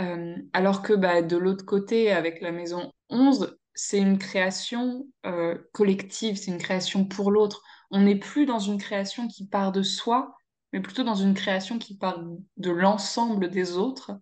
[0.00, 5.56] Euh, alors que bah, de l'autre côté, avec la maison 11, c'est une création euh,
[5.72, 7.62] collective, c'est une création pour l'autre.
[7.90, 10.34] On n'est plus dans une création qui part de soi,
[10.72, 12.20] mais plutôt dans une création qui part
[12.56, 14.12] de l'ensemble des autres.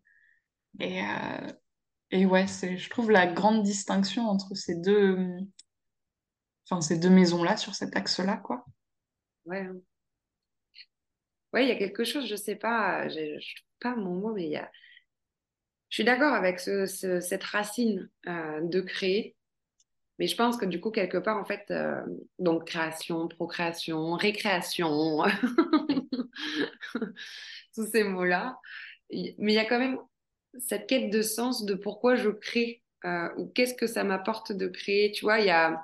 [0.80, 1.52] Et, euh,
[2.12, 5.16] et ouais, c'est, je trouve la grande distinction entre ces deux,
[6.68, 8.66] enfin, ces deux maisons-là, sur cet axe-là, quoi.
[9.46, 9.66] Ouais.
[11.54, 14.34] Ouais, il y a quelque chose, je sais pas, je ne trouve pas mon mot,
[14.34, 14.70] mais il y a.
[15.88, 19.34] Je suis d'accord avec ce, cette racine euh, de créer,
[20.18, 22.02] mais je pense que du coup, quelque part, en fait, euh,
[22.38, 25.22] donc création, procréation, récréation,
[27.74, 28.58] tous ces mots-là,
[29.10, 29.98] mais il y a quand même
[30.58, 32.82] cette quête de sens de pourquoi je crée
[33.36, 35.10] ou qu'est-ce que ça m'apporte de créer.
[35.12, 35.82] Tu vois, il y a,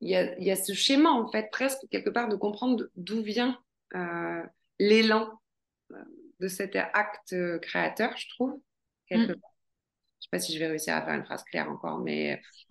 [0.00, 3.58] y, a, y a ce schéma, en fait, presque quelque part, de comprendre d'où vient
[4.78, 5.28] l'élan
[6.40, 8.58] de cet acte créateur, je trouve,
[9.06, 9.40] quelque mm.
[9.40, 9.50] part.
[10.20, 12.40] Je sais pas si je vais réussir à faire une phrase claire encore, mais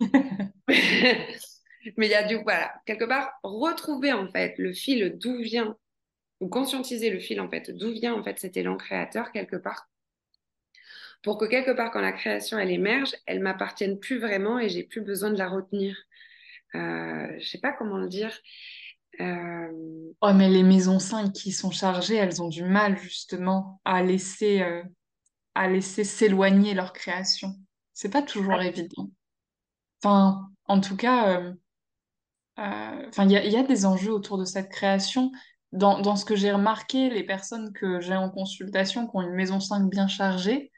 [1.96, 5.76] mais il y a du voilà quelque part retrouver en fait le fil d'où vient
[6.40, 9.88] ou conscientiser le fil en fait d'où vient en fait cet élan créateur quelque part
[11.22, 14.84] pour que quelque part quand la création elle émerge, elle m'appartienne plus vraiment et j'ai
[14.84, 15.96] plus besoin de la retenir.
[16.74, 18.32] Euh, je sais pas comment le dire.
[19.20, 20.12] Euh...
[20.20, 24.62] Oh, mais les maisons 5 qui sont chargées, elles ont du mal justement à laisser
[24.62, 24.82] euh,
[25.54, 27.54] à laisser s'éloigner leur création.
[27.92, 29.10] C'est pas toujours évident.
[30.02, 31.52] Enfin, en tout cas, euh,
[32.56, 35.30] enfin, il y, a des enjeux autour de cette création.
[35.72, 39.34] Dans, dans ce que j'ai remarqué, les personnes que j'ai en consultation qui ont une
[39.34, 40.72] maison 5 bien chargée,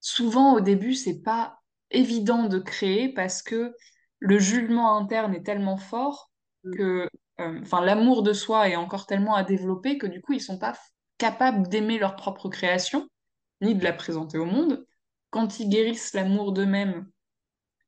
[0.00, 1.58] souvent au début, c'est pas
[1.90, 3.74] évident de créer parce que
[4.18, 6.30] le jugement interne est tellement fort
[6.64, 6.76] mm.
[6.76, 7.08] que
[7.40, 10.58] euh, enfin l'amour de soi est encore tellement à développer que du coup, ils sont
[10.58, 10.76] pas
[11.18, 13.08] capables d'aimer leur propre création
[13.60, 14.84] ni de la présenter au monde.
[15.30, 17.06] Quand ils guérissent l'amour d'eux-mêmes,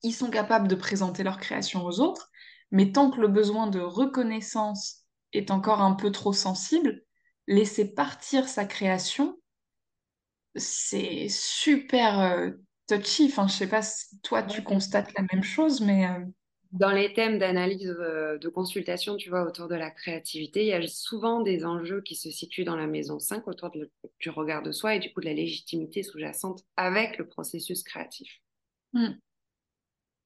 [0.02, 2.30] ils sont capables de présenter leur création aux autres.
[2.70, 7.02] Mais tant que le besoin de reconnaissance est encore un peu trop sensible,
[7.46, 9.39] laisser partir sa création,
[10.54, 12.50] c'est super euh,
[12.86, 13.26] touchy.
[13.26, 16.24] Enfin, je sais pas si toi tu constates la même chose, mais euh,
[16.72, 20.72] dans les thèmes d'analyse euh, de consultation, tu vois, autour de la créativité, il y
[20.72, 24.70] a souvent des enjeux qui se situent dans la maison 5 autour du regard de
[24.70, 28.40] soi et du coup de la légitimité sous-jacente avec le processus créatif.
[28.92, 29.14] Hmm.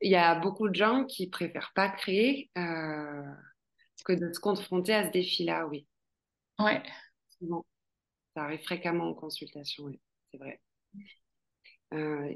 [0.02, 3.22] Il y a beaucoup de gens qui préfèrent pas créer euh,
[4.04, 5.86] que de se confronter à ce défi-là, oui.
[6.58, 6.82] Ouais.
[7.38, 7.64] Souvent.
[8.34, 9.98] Ça arrive fréquemment en consultation, oui,
[10.34, 10.60] c'est vrai.
[11.92, 12.34] Euh,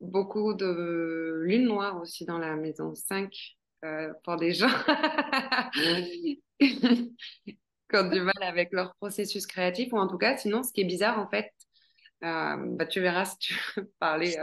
[0.00, 4.68] beaucoup de lune noire aussi dans la maison 5 euh, pour des gens.
[6.60, 10.82] Qui ont du mal avec leur processus créatif ou en tout cas sinon ce qui
[10.82, 11.52] est bizarre en fait
[12.22, 14.36] euh, bah, tu verras si tu veux parler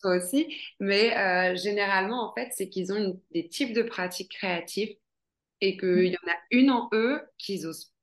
[0.00, 4.94] toi aussi mais généralement en fait c'est qu'ils ont des types de pratiques créatives
[5.60, 7.94] et qu'il y en a une en eux qu'ils osent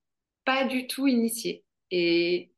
[0.46, 1.64] pas du tout initier.
[1.92, 2.51] Et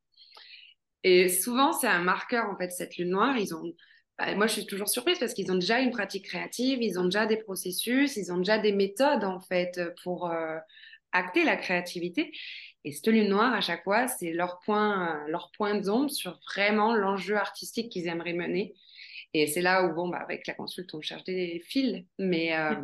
[1.04, 3.38] et souvent, c'est un marqueur, en fait, cette lune noire.
[3.38, 3.74] Ils ont,
[4.18, 7.06] bah, moi, je suis toujours surprise parce qu'ils ont déjà une pratique créative, ils ont
[7.06, 10.58] déjà des processus, ils ont déjà des méthodes, en fait, pour euh,
[11.12, 12.32] acter la créativité.
[12.86, 16.94] Et cette lune noire, à chaque fois, c'est leur point, leur point zone sur vraiment
[16.94, 18.74] l'enjeu artistique qu'ils aimeraient mener.
[19.34, 22.06] Et c'est là où, bon, bah, avec la consulte, on cherche des fils.
[22.20, 22.76] Mais euh,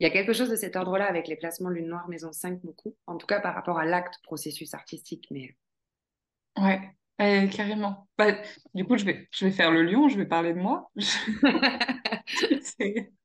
[0.00, 2.60] il y a quelque chose de cet ordre-là avec les placements lune noire, maison 5,
[2.62, 2.96] beaucoup.
[3.06, 5.26] En tout cas, par rapport à l'acte processus artistique.
[5.30, 5.56] Mais...
[6.58, 6.80] Ouais,
[7.18, 8.08] carrément.
[8.18, 8.32] Bah,
[8.74, 10.90] du coup, je vais, je vais faire le lion, je vais parler de moi.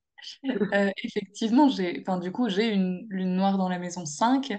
[0.73, 4.53] Euh, effectivement, j'ai, du coup, j'ai une lune noire dans la maison 5.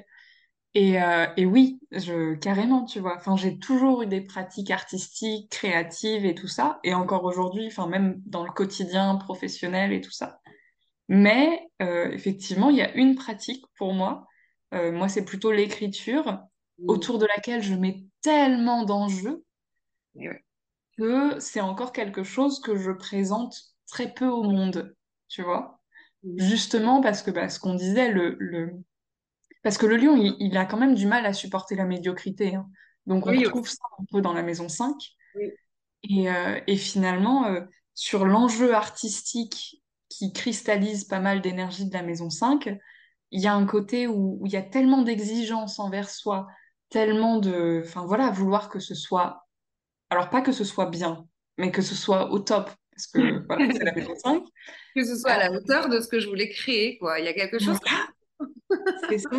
[0.74, 3.18] Et, euh, et oui, je, carrément, tu vois.
[3.36, 6.80] J'ai toujours eu des pratiques artistiques, créatives et tout ça.
[6.84, 10.40] Et encore aujourd'hui, même dans le quotidien professionnel et tout ça.
[11.08, 14.26] Mais euh, effectivement, il y a une pratique pour moi.
[14.72, 16.40] moi, c'est plutôt l'écriture
[16.86, 19.44] autour de laquelle je mets tellement d'enjeux
[20.98, 23.56] que c'est encore quelque chose que je présente
[23.88, 24.94] très peu au monde,
[25.28, 25.80] tu vois.
[26.36, 28.74] Justement parce que bah, ce qu'on disait, le, le,
[29.62, 32.54] parce que le lion, il, a quand même du mal à supporter la médiocrité.
[32.54, 32.68] Hein.
[33.06, 34.94] Donc on retrouve ça un peu dans la maison 5.
[36.04, 37.60] Et, euh, et, finalement, euh,
[37.94, 42.76] sur l'enjeu artistique qui cristallise pas mal d'énergie de la maison 5,
[43.30, 46.48] il y a un côté où, où il y a tellement d'exigences envers soi,
[46.92, 47.82] tellement de...
[47.84, 49.46] Enfin voilà, vouloir que ce soit...
[50.10, 51.26] Alors pas que ce soit bien,
[51.58, 52.70] mais que ce soit au top.
[52.90, 54.44] Parce que voilà, c'est la maison 5.
[54.94, 57.18] Que ce soit à la hauteur de ce que je voulais créer, quoi.
[57.18, 57.78] Il y a quelque chose...
[59.08, 59.30] c'est ça.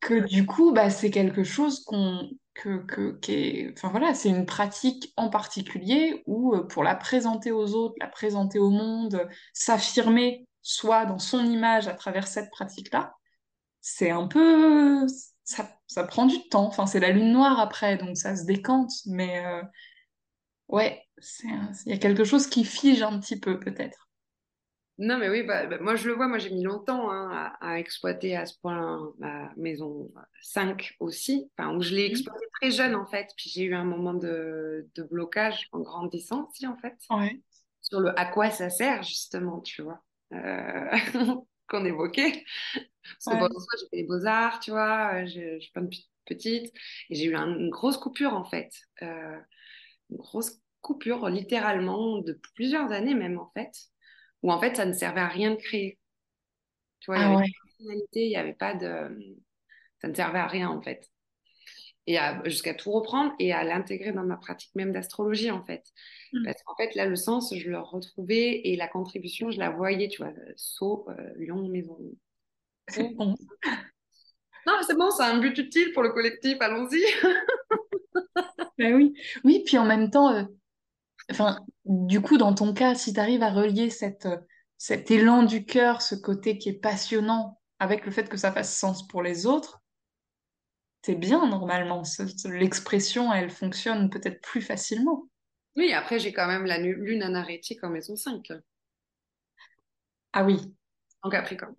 [0.00, 2.30] Que du coup, bah, c'est quelque chose qu'on...
[2.54, 3.72] Que, que, qui est...
[3.72, 8.08] Enfin voilà, c'est une pratique en particulier où euh, pour la présenter aux autres, la
[8.08, 13.14] présenter au monde, s'affirmer soit dans son image à travers cette pratique-là,
[13.80, 15.06] c'est un peu
[15.50, 16.66] ça, prend du temps.
[16.66, 18.92] Enfin, c'est la lune noire après, donc ça se décante.
[19.06, 19.62] Mais euh,
[20.68, 21.02] ouais,
[21.44, 24.10] il y a quelque chose qui fige un petit peu, peut-être.
[24.98, 27.78] Non, mais oui, bah, bah, moi je le vois, moi j'ai mis longtemps hein, à,
[27.78, 32.94] exploiter à ce point ma maison 5 aussi, enfin, où je l'ai exploité très jeune
[32.94, 36.98] en fait, puis j'ai eu un moment de, blocage en grandissant aussi en fait,
[37.80, 40.90] sur le à quoi ça sert justement, tu vois, euh,
[41.66, 42.44] qu'on évoquait.
[43.24, 45.90] Parce que j'ai fait les beaux-arts, tu vois, euh, je, suis pas une
[46.26, 46.72] petite,
[47.08, 48.70] et j'ai eu une grosse coupure en fait.
[49.02, 49.38] Euh,
[50.10, 53.72] une grosse coupure, littéralement, de plusieurs années même, en fait,
[54.42, 55.98] où en fait, ça ne servait à rien de créer.
[57.00, 57.42] Tu vois, il n'y Ah avait ouais.
[57.42, 59.36] pas de personnalité, il n'y avait pas de...
[60.00, 61.06] Ça ne servait à rien, en fait.
[62.06, 65.84] Et jusqu'à tout reprendre et à l'intégrer dans ma pratique même d'astrologie, en fait.
[66.32, 66.44] Mm.
[66.44, 70.08] Parce qu'en fait, là, le sens, je le retrouvais et la contribution, je la voyais,
[70.08, 71.98] tu vois, Sceaux, euh, Lion, Maison.
[72.90, 73.36] C'est bon.
[74.66, 77.00] Non, c'est bon, c'est un but utile pour le collectif, allons-y.
[78.78, 79.14] Ben oui.
[79.44, 80.44] Oui, puis en même temps, euh,
[81.30, 84.38] enfin, du coup, dans ton cas, si tu arrives à relier cette, euh,
[84.78, 88.76] cet élan du cœur, ce côté qui est passionnant, avec le fait que ça fasse
[88.76, 89.82] sens pour les autres,
[91.02, 92.02] t'es bien normalement.
[92.46, 95.28] L'expression, elle fonctionne peut-être plus facilement.
[95.76, 98.52] Oui, après, j'ai quand même la lune anarétique en maison 5,
[100.32, 100.58] Ah oui,
[101.22, 101.74] en Capricorne.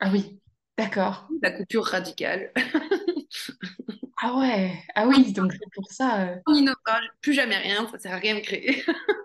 [0.00, 0.40] Ah oui,
[0.78, 1.28] d'accord.
[1.42, 2.52] La coupure radicale.
[4.22, 6.22] Ah ouais, ah oui, donc c'est pour ça.
[6.28, 6.64] euh, On
[7.20, 8.82] plus jamais rien, ça sert à rien de créer.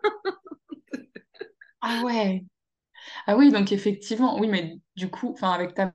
[1.82, 2.46] Ah ouais,
[3.28, 5.94] ah oui, donc effectivement, oui, mais du coup, enfin, avec ta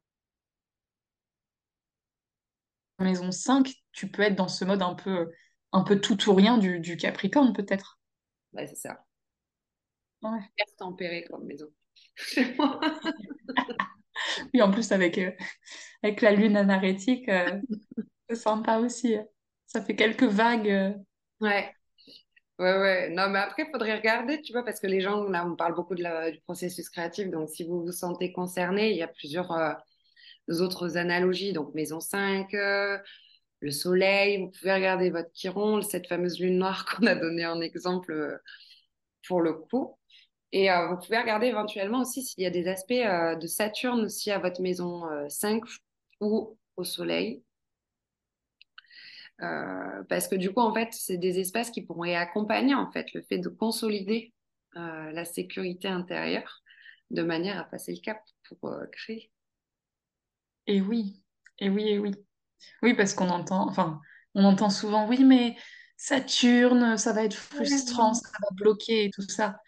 [2.99, 5.31] maison 5, tu peux être dans ce mode un peu,
[5.73, 7.99] un peu tout ou rien du, du Capricorne, peut-être.
[8.53, 9.05] Ouais, c'est ça.
[10.23, 10.41] Ouais.
[10.79, 11.69] Tempéré comme maison.
[14.55, 15.31] Oui, en plus, avec, euh,
[16.03, 17.61] avec la lune anarétique, euh,
[18.31, 19.17] c'est sympa aussi.
[19.17, 19.27] hein.
[19.67, 20.71] Ça fait quelques vagues.
[20.71, 20.93] euh.
[21.41, 21.73] Ouais.
[22.59, 23.11] Ouais, ouais.
[23.11, 25.75] Non, mais après, il faudrait regarder, tu vois, parce que les gens, là, on parle
[25.75, 27.31] beaucoup de du processus créatif.
[27.31, 29.73] Donc, si vous vous sentez concerné, il y a plusieurs euh,
[30.61, 31.53] autres analogies.
[31.53, 32.99] Donc, maison 5, euh,
[33.61, 34.39] le soleil.
[34.43, 38.41] Vous pouvez regarder votre chiron, cette fameuse lune noire qu'on a donnée en exemple
[39.27, 39.97] pour le coup.
[40.55, 44.03] Et euh, vous pouvez regarder éventuellement aussi s'il y a des aspects euh, de Saturne
[44.05, 45.65] aussi à votre maison euh, 5
[46.21, 47.43] ou au soleil.
[49.43, 53.13] Euh, parce que du coup, en fait, c'est des espaces qui pourraient accompagner en fait
[53.15, 54.33] le fait de consolider
[54.77, 56.63] euh, la sécurité intérieure
[57.11, 59.33] de manière à passer le cap pour euh, créer.
[60.69, 61.21] Et oui,
[61.59, 62.13] et oui, et oui.
[62.81, 64.01] Oui, parce qu'on entend, enfin,
[64.37, 65.57] on entend souvent, oui, mais
[65.97, 69.59] Saturne, ça va être frustrant, ça va bloquer et tout ça.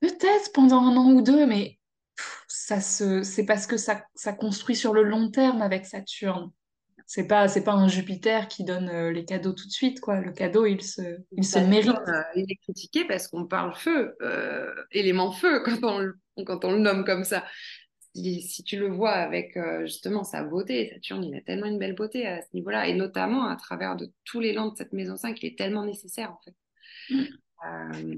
[0.00, 1.78] Peut-être pendant un an ou deux, mais
[2.16, 6.50] pff, ça se, c'est parce que ça, ça construit sur le long terme avec Saturne.
[7.08, 10.20] C'est pas, c'est pas un Jupiter qui donne euh, les cadeaux tout de suite, quoi.
[10.20, 11.86] Le cadeau, il se, il se mérite.
[11.92, 16.18] Saturne, euh, il est critiqué parce qu'on parle feu, euh, élément feu quand on, le-
[16.44, 17.44] quand on le nomme comme ça.
[18.14, 21.94] Si, si tu le vois avec justement sa beauté, Saturne, il a tellement une belle
[21.94, 25.16] beauté à ce niveau-là, et notamment à travers de tous les lands de cette maison
[25.16, 26.54] 5, il est tellement nécessaire en fait.
[27.64, 28.14] Euh,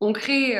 [0.00, 0.58] on crée,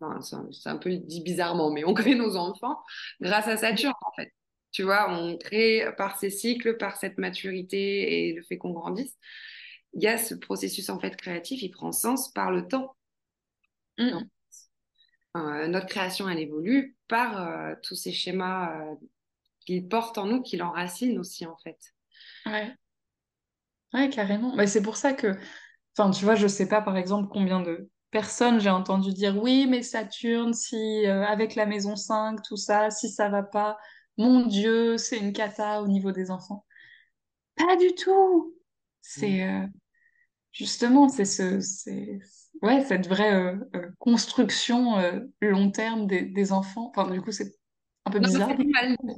[0.00, 2.78] enfin, c'est un, peu dit bizarrement, mais on crée nos enfants
[3.20, 4.32] grâce à Saturne en fait.
[4.72, 9.16] Tu vois, on crée par ces cycles, par cette maturité et le fait qu'on grandisse.
[9.94, 12.94] Il y a ce processus en fait créatif, il prend sens par le temps.
[13.98, 14.18] Mm.
[15.36, 18.94] Euh, notre création, elle évolue par euh, tous ces schémas euh,
[19.60, 21.78] qu'il porte en nous, qu'il enracine aussi en fait.
[22.46, 22.72] Ouais.
[23.92, 24.54] Ouais, carrément.
[24.56, 25.36] Mais c'est pour ça que,
[25.96, 27.88] enfin, tu vois, je sais pas, par exemple, combien de
[28.20, 32.90] personnes j'ai entendu dire, oui, mais Saturne, si, euh, avec la maison 5, tout ça,
[32.90, 33.76] si ça va pas,
[34.16, 36.64] mon Dieu, c'est une cata au niveau des enfants.
[37.56, 38.54] Pas du tout!
[39.02, 39.66] C'est, euh,
[40.52, 42.18] justement, c'est ce, c'est,
[42.62, 43.56] ouais, cette vraie euh,
[43.98, 44.96] construction
[45.40, 46.92] long terme des, des enfants.
[46.96, 47.54] Enfin, du coup, c'est
[48.06, 48.50] un peu bizarre.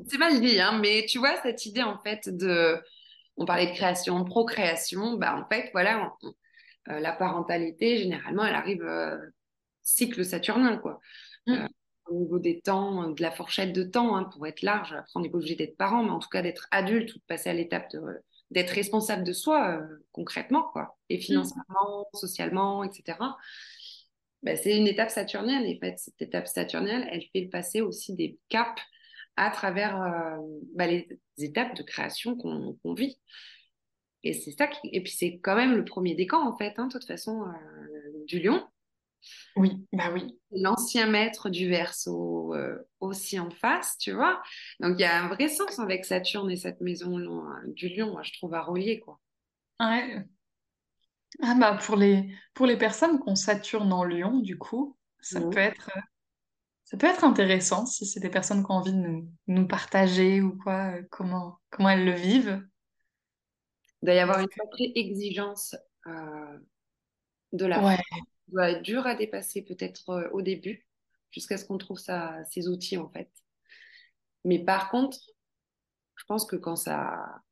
[0.08, 2.82] c'est mal, dit, hein, mais tu vois, cette idée en fait de.
[3.36, 6.32] On parlait de création, de procréation, bah en fait, voilà, on-
[6.90, 9.18] euh, la parentalité, généralement, elle arrive euh,
[9.82, 11.00] cycle saturnien, quoi.
[11.48, 11.68] Euh, Mm.
[12.06, 15.10] au niveau des temps, euh, de la fourchette de temps, hein, pour être large, après,
[15.14, 17.50] on n'est pas obligé d'être parent, mais en tout cas d'être adulte ou de passer
[17.50, 17.90] à l'étape
[18.50, 21.20] d'être responsable de soi, euh, concrètement, quoi, et Mm.
[21.20, 23.18] financièrement, socialement, etc.
[24.42, 28.14] Ben, c'est une étape saturnienne, et en fait, cette étape saturnienne, elle fait passer aussi
[28.14, 28.80] des caps
[29.36, 30.36] à travers euh,
[30.74, 31.08] ben, les
[31.44, 33.18] étapes de création qu'on qu'on vit.
[34.24, 34.88] Et c'est ça qui...
[34.92, 38.24] Et puis c'est quand même le premier décan, en fait, hein, de toute façon, euh,
[38.26, 38.66] du lion.
[39.56, 40.38] Oui, bah oui.
[40.52, 44.40] L'ancien maître du Verseau euh, aussi en face, tu vois.
[44.80, 48.12] Donc il y a un vrai sens avec Saturne et cette maison lion- du lion,
[48.12, 49.18] moi, je trouve, à relier, quoi.
[49.80, 50.28] Ouais.
[51.42, 55.40] Ah bah pour les pour les personnes qui ont Saturne en Lion, du coup, ça
[55.40, 55.90] peut être
[56.84, 60.40] ça peut être intéressant si c'est des personnes qui ont envie de nous, nous partager
[60.42, 62.62] ou quoi, euh, comment comment elles le vivent.
[64.02, 65.76] Il doit y avoir une sacrée exigence
[66.06, 66.58] euh,
[67.52, 67.98] de la ouais,
[68.48, 70.86] doit être dur à dépasser peut-être euh, au début,
[71.30, 73.30] jusqu'à ce qu'on trouve ça, ses outils, en fait.
[74.44, 75.18] Mais par contre,
[76.16, 77.42] je pense que quand ça,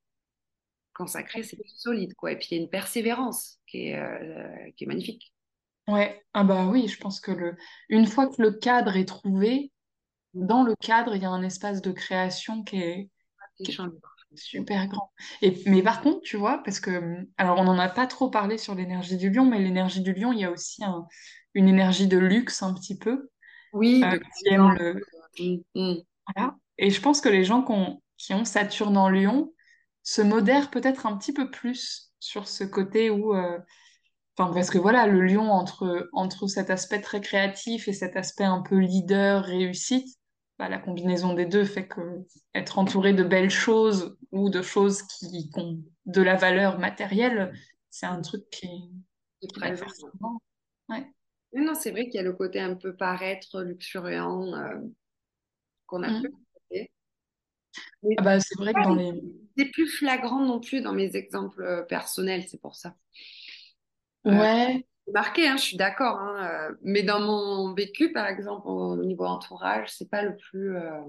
[0.97, 2.33] consacré, c'est plus solide, quoi.
[2.33, 5.33] Et puis il y a une persévérance qui est, euh, qui est magnifique.
[5.89, 7.57] Ouais, ah bah oui, je pense que le...
[7.89, 9.71] une fois que le cadre est trouvé,
[10.35, 13.11] dans le cadre, il y a un espace de création qui est,
[13.57, 13.77] qui est
[14.37, 15.11] super grand.
[15.43, 18.59] Et, mais par contre, tu vois, parce que, alors on n'en a pas trop parlé
[18.59, 21.07] sur l'énergie du lion, mais l'énergie du lion, il y a aussi un-
[21.55, 23.31] une énergie de luxe un petit peu,
[23.73, 25.01] Oui, euh, qui aime le...
[25.39, 26.03] Mm, mm.
[26.35, 26.57] Voilà.
[26.79, 29.53] Et je pense que les gens qui ont, qui ont Saturne en lion
[30.03, 33.35] se modèrent peut-être un petit peu plus sur ce côté où...
[33.35, 33.59] euh,
[34.39, 38.45] Enfin, parce que voilà, le lion, entre, entre cet aspect très créatif et cet aspect
[38.45, 40.09] un peu leader, réussite,
[40.59, 45.03] bah, la combinaison des deux fait que être entouré de belles choses ou de choses
[45.03, 47.53] qui, qui ont de la valeur matérielle,
[47.91, 48.91] c'est un truc qui,
[49.57, 49.85] va présent.
[49.85, 50.43] forcément.
[50.89, 51.07] Ouais.
[51.53, 54.79] Non, c'est vrai qu'il y a le côté un peu paraître luxuriant euh,
[55.87, 56.11] qu'on a.
[56.11, 56.23] Mm.
[56.23, 56.91] côté.
[58.03, 59.13] Mais Ah bah, c'est vrai que dans les...
[59.57, 62.95] c'est plus flagrant non plus dans mes exemples euh, personnels, c'est pour ça.
[64.27, 66.19] Euh, Ouais, marqué, hein, je suis d'accord.
[66.19, 70.77] hein, euh, mais dans mon vécu, par exemple, au niveau entourage, c'est pas le plus.
[70.77, 71.01] euh,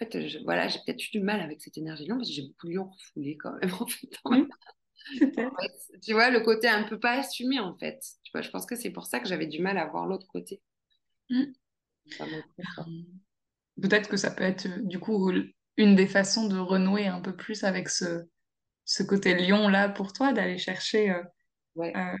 [0.00, 2.34] En fait, je- voilà, j'ai peut-être eu du mal avec cette énergie lion parce que
[2.34, 3.70] j'ai beaucoup de lions refoulés quand même.
[5.38, 8.00] En fait, tu vois, le côté un peu pas assumé en fait.
[8.24, 10.26] Tu vois, je pense que c'est pour ça que j'avais du mal à voir l'autre
[10.28, 10.60] côté.
[11.30, 11.52] Mm.
[12.56, 12.88] Confort.
[13.82, 15.30] Peut-être que ça peut être euh, du coup
[15.76, 18.26] une des façons de renouer un peu plus avec ce,
[18.88, 21.22] ce côté lion là pour toi, d'aller chercher euh,
[21.74, 21.96] Ouais.
[21.96, 22.16] euh,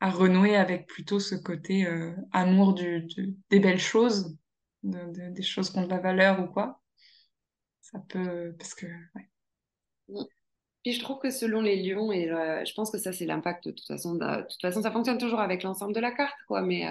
[0.00, 4.36] à renouer avec plutôt ce côté euh, amour du, du- des belles choses,
[4.82, 6.82] de- de- des choses qui ont de la valeur ou quoi?
[7.82, 8.54] Ça peut...
[8.58, 8.86] Parce que...
[8.86, 9.30] ouais.
[10.08, 10.24] Mm.
[10.84, 13.72] Puis je trouve que selon les lions, et je pense que ça c'est l'impact de
[13.72, 16.86] toute façon, de, toute façon ça fonctionne toujours avec l'ensemble de la carte, quoi, mais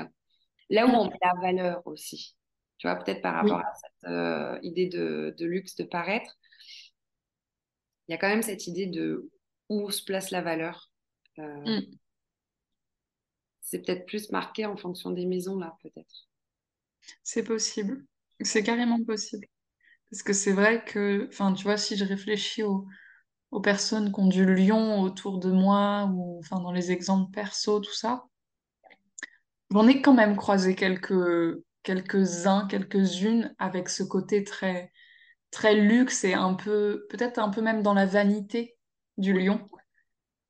[0.70, 2.36] là où on met la valeur aussi,
[2.78, 6.38] tu vois, peut-être par rapport Oui, à cette idée de, de luxe, de paraître,
[8.10, 9.30] il y a quand même cette idée de
[9.70, 10.92] où se place la valeur.
[11.40, 12.00] Euh, Mm.
[13.62, 16.28] c'est peut-être plus marqué en fonction des maisons, là, peut-être.
[17.24, 18.06] c'est possible.
[18.42, 19.48] C'est carrément possible.
[20.12, 22.88] Parce que c'est vrai que, enfin, tu vois, si je réfléchis aux,
[23.52, 27.80] aux personnes qui ont du lion autour de moi, ou enfin dans les exemples perso,
[27.82, 28.26] tout ça,
[29.72, 31.14] j'en ai quand même croisé quelques,
[31.84, 34.92] quelques-uns, quelques-unes avec ce côté très,
[35.52, 38.78] très luxe et un peu, peut-être un peu même dans la vanité
[39.18, 39.62] du lion,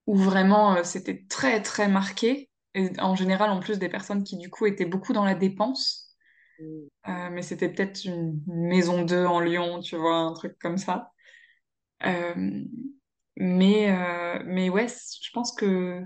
[0.07, 2.49] où vraiment euh, c'était très, très marqué.
[2.75, 6.15] Et en général, en plus, des personnes qui du coup étaient beaucoup dans la dépense.
[7.07, 11.11] Euh, mais c'était peut-être une maison 2 en Lyon, tu vois, un truc comme ça.
[12.05, 12.63] Euh,
[13.37, 16.03] mais, euh, mais ouais, je pense que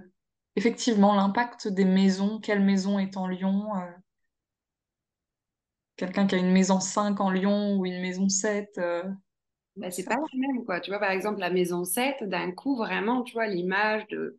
[0.56, 3.72] effectivement, l'impact des maisons, quelle maison est en Lyon,
[6.04, 9.04] quelqu'un qui a une maison 5 en Lyon ou une maison 7, euh,
[9.78, 10.82] Bah, c'est pas la même, quoi.
[10.82, 14.38] Tu vois, par exemple, la maison 7 d'un coup, vraiment, tu vois, l'image de,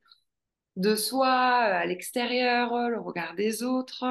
[0.77, 4.05] de soi euh, à l'extérieur, euh, le regard des autres.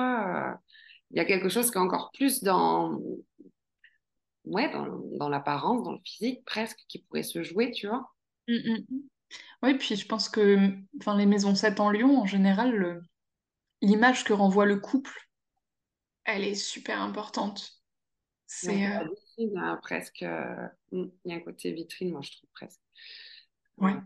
[1.12, 3.00] Il y a quelque chose qui est encore plus dans,
[4.46, 4.88] ouais, dans,
[5.18, 8.10] dans l'apparence, dans le physique, presque, qui pourrait se jouer, tu vois.
[8.48, 9.00] Mm, mm, mm.
[9.62, 10.72] Oui, puis je pense que
[11.16, 13.02] les maisons 7 en Lyon, en général,
[13.82, 15.30] l'image que renvoie le couple,
[16.26, 17.82] elle est super importante.
[18.64, 18.88] Il y a un C'est...
[18.88, 20.24] euh, vitrine, hein, presque.
[20.24, 22.80] euh, mm, Il y a un côté vitrine, moi, je trouve, presque.
[23.78, 24.04] ouais.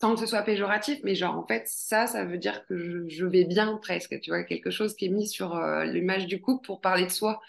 [0.00, 3.08] Sans que ce soit péjoratif, mais genre, en fait, ça, ça veut dire que je,
[3.08, 4.20] je vais bien, presque.
[4.20, 7.10] Tu vois, quelque chose qui est mis sur euh, l'image du couple pour parler de
[7.10, 7.40] soi.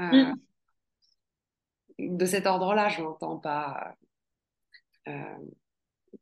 [0.00, 0.42] Euh, Mm.
[1.98, 3.96] de cet ordre-là, je n'entends pas.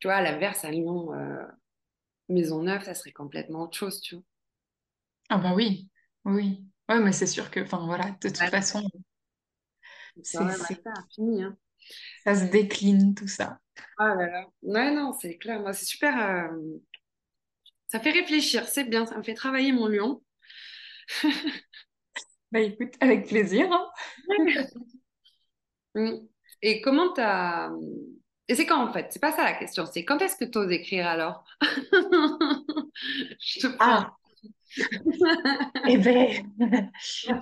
[0.00, 1.44] tu vois, à l'inverse, lion euh,
[2.30, 4.24] maison neuve, ça serait complètement autre chose, tu vois.
[5.28, 5.89] Ah bah oui,
[6.24, 6.66] oui.
[6.88, 8.82] Ouais, mais c'est sûr que, enfin voilà, de toute Ouais, façon,
[10.22, 11.56] c'est quand c'est, c'est, infini, hein.
[12.24, 13.60] ça se décline tout ça.
[13.98, 14.46] Ah là là.
[14.62, 15.60] Ouais, non, c'est clair.
[15.60, 16.16] Moi, c'est super.
[16.18, 16.78] euh,
[17.88, 19.04] Ça fait réfléchir, c'est bien.
[19.04, 20.22] Ça me fait travailler mon lion.
[22.52, 23.88] Bah écoute, avec plaisir, hein.
[25.94, 26.26] Mm.
[26.62, 27.70] Et comment t'as.
[28.48, 29.16] Et c'est quand en fait?
[35.88, 35.98] eh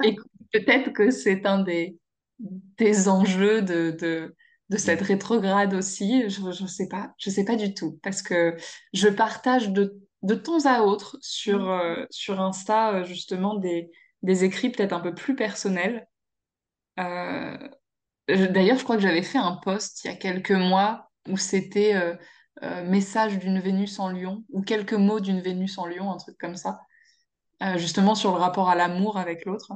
[0.04, 1.98] écoute, peut-être que c'est un des,
[2.38, 4.34] des enjeux de, de,
[4.70, 6.28] de cette rétrograde aussi.
[6.28, 8.56] Je, je sais pas, je sais pas du tout, parce que
[8.92, 13.90] je partage de, de temps à autre sur, euh, sur Insta, euh, justement, des,
[14.22, 16.08] des écrits peut-être un peu plus personnels.
[16.98, 17.56] Euh,
[18.28, 21.94] D'ailleurs, je crois que j'avais fait un post il y a quelques mois où c'était
[22.62, 26.36] euh, message d'une Vénus en Lion ou quelques mots d'une Vénus en Lion, un truc
[26.38, 26.80] comme ça,
[27.78, 29.72] justement sur le rapport à l'amour avec l'autre.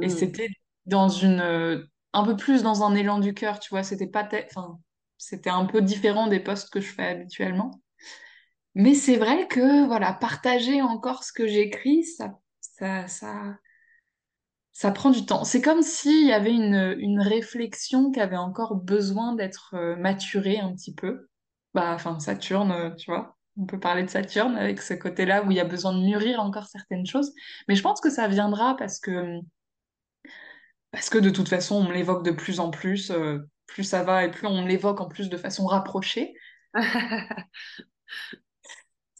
[0.00, 0.10] Et Mm.
[0.10, 0.48] c'était
[0.86, 3.82] dans une, euh, un peu plus dans un élan du cœur, tu vois.
[3.82, 4.78] C'était pas, enfin,
[5.18, 7.80] c'était un peu différent des posts que je fais habituellement.
[8.74, 13.56] Mais c'est vrai que voilà, partager encore ce que j'écris, ça, ça, ça,
[14.72, 15.42] ça prend du temps.
[15.44, 20.58] C'est comme s'il y avait une, une réflexion qui avait encore besoin d'être euh, maturée
[20.60, 21.28] un petit peu.
[21.74, 23.35] Bah, enfin, Saturne, euh, tu vois.
[23.58, 26.40] On peut parler de Saturne avec ce côté-là où il y a besoin de mûrir
[26.40, 27.32] encore certaines choses.
[27.68, 29.40] Mais je pense que ça viendra parce que,
[30.90, 33.10] parce que de toute façon, on me l'évoque de plus en plus.
[33.10, 36.34] euh, plus ça va et plus on me l'évoque en plus de façon rapprochée.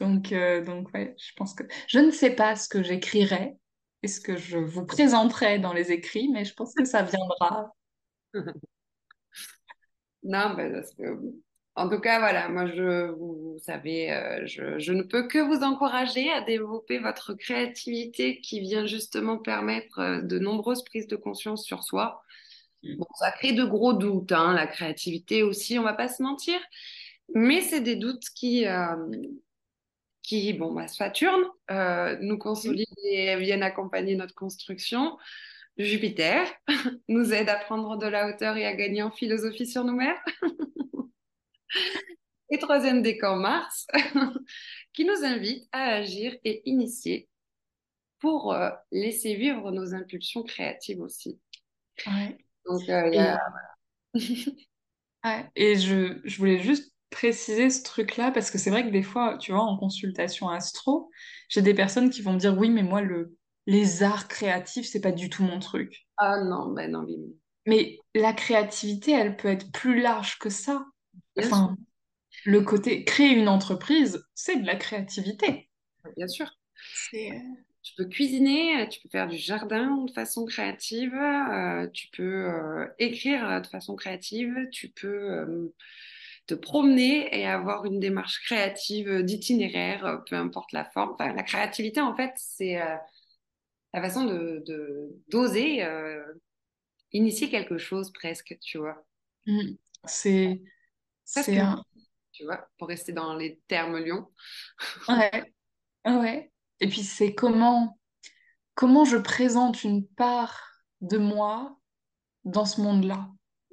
[0.00, 3.56] Donc, euh, donc ouais, je pense que je ne sais pas ce que j'écrirai
[4.02, 7.72] et ce que je vous présenterai dans les écrits, mais je pense que ça viendra.
[10.22, 11.02] Non, parce que,
[11.76, 15.38] en tout cas, voilà, moi, je, vous, vous savez, euh, je, je ne peux que
[15.38, 21.16] vous encourager à développer votre créativité qui vient justement permettre euh, de nombreuses prises de
[21.16, 22.22] conscience sur soi.
[22.82, 26.58] Bon, ça crée de gros doutes, hein, la créativité aussi, on va pas se mentir,
[27.34, 28.96] mais c'est des doutes qui, euh,
[30.22, 35.16] qui bon, bah, Saturne euh, nous consolident et viennent accompagner notre construction.
[35.78, 36.46] Jupiter
[37.08, 40.16] nous aide à prendre de la hauteur et à gagner en philosophie sur nous-mêmes.
[42.50, 43.86] et troisième décan, Mars,
[44.92, 47.28] qui nous invite à agir et initier
[48.18, 51.38] pour euh, laisser vivre nos impulsions créatives aussi.
[52.06, 52.38] Ouais.
[52.66, 53.38] Donc, euh, a...
[55.24, 55.50] Ouais.
[55.56, 59.38] Et je, je voulais juste préciser ce truc-là parce que c'est vrai que des fois,
[59.38, 61.10] tu vois, en consultation astro,
[61.48, 63.36] j'ai des personnes qui vont me dire oui, mais moi, le,
[63.66, 66.06] les arts créatifs, c'est pas du tout mon truc.
[66.16, 67.06] Ah non, ben non,
[67.66, 70.86] Mais la créativité, elle peut être plus large que ça.
[71.38, 71.76] Enfin,
[72.44, 75.70] le côté créer une entreprise, c'est de la créativité.
[76.16, 76.50] bien sûr.
[77.30, 82.22] Euh, Tu peux cuisiner, tu peux faire du jardin de façon créative, euh, tu peux
[82.24, 85.72] euh, écrire euh, de façon créative, tu peux euh,
[86.46, 91.12] te promener et avoir une démarche créative d'itinéraire, euh, peu importe la forme.
[91.14, 92.96] Enfin, la créativité, en fait, c'est euh,
[93.94, 94.62] la façon de,
[95.28, 96.22] d'oser euh,
[97.12, 99.04] initier quelque chose presque, tu vois.
[99.46, 100.62] mm, c'est,
[101.26, 101.82] c'est un...
[102.32, 104.28] tu vois, pour rester dans les termes Lyon.
[105.08, 105.52] Ouais,
[106.06, 106.52] ouais.
[106.80, 107.98] Et puis c'est comment,
[108.74, 110.62] comment je présente une part
[111.02, 111.78] de moi
[112.44, 113.30] dans ce monde-là?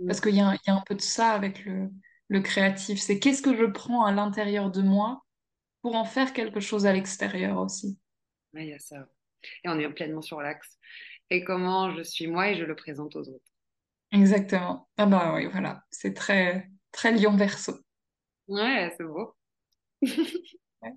[0.08, 1.92] Parce qu'il y a, un- il y a un peu de ça avec le,
[2.30, 3.02] le créatif.
[3.02, 5.24] C'est qu'est-ce que je prends à l'intérieur de moi
[5.82, 8.00] pour en faire quelque chose à l'extérieur aussi?
[8.54, 9.08] Ouais, il y a ça.
[9.64, 10.78] Et on est pleinement sur l'axe.
[11.30, 13.52] Et comment je suis moi et je le présente aux autres.
[14.12, 14.90] Exactement.
[14.98, 15.84] Ah bah oui, voilà.
[15.90, 17.74] C'est très, très lion verso.
[18.48, 19.36] Ouais, c'est beau.
[20.82, 20.94] Ouais.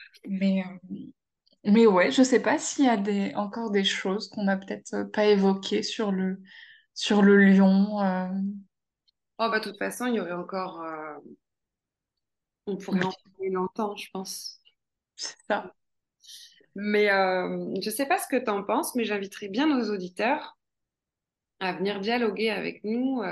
[0.28, 0.90] Mais, euh,
[1.64, 4.94] mais ouais, je sais pas s'il y a des, encore des choses qu'on n'a peut-être
[4.94, 6.40] euh, pas évoquées sur le,
[6.94, 8.00] sur le lion.
[8.02, 8.28] euh,
[9.38, 10.80] Oh, bah, de toute façon, il y aurait encore.
[10.82, 11.14] euh,
[12.66, 14.60] On pourrait en parler longtemps, je pense.
[15.16, 15.74] c'est ça.
[16.74, 17.06] Mais
[17.82, 20.56] je sais pas ce que tu en penses, mais j'inviterais bien nos auditeurs
[21.60, 23.22] à venir dialoguer avec nous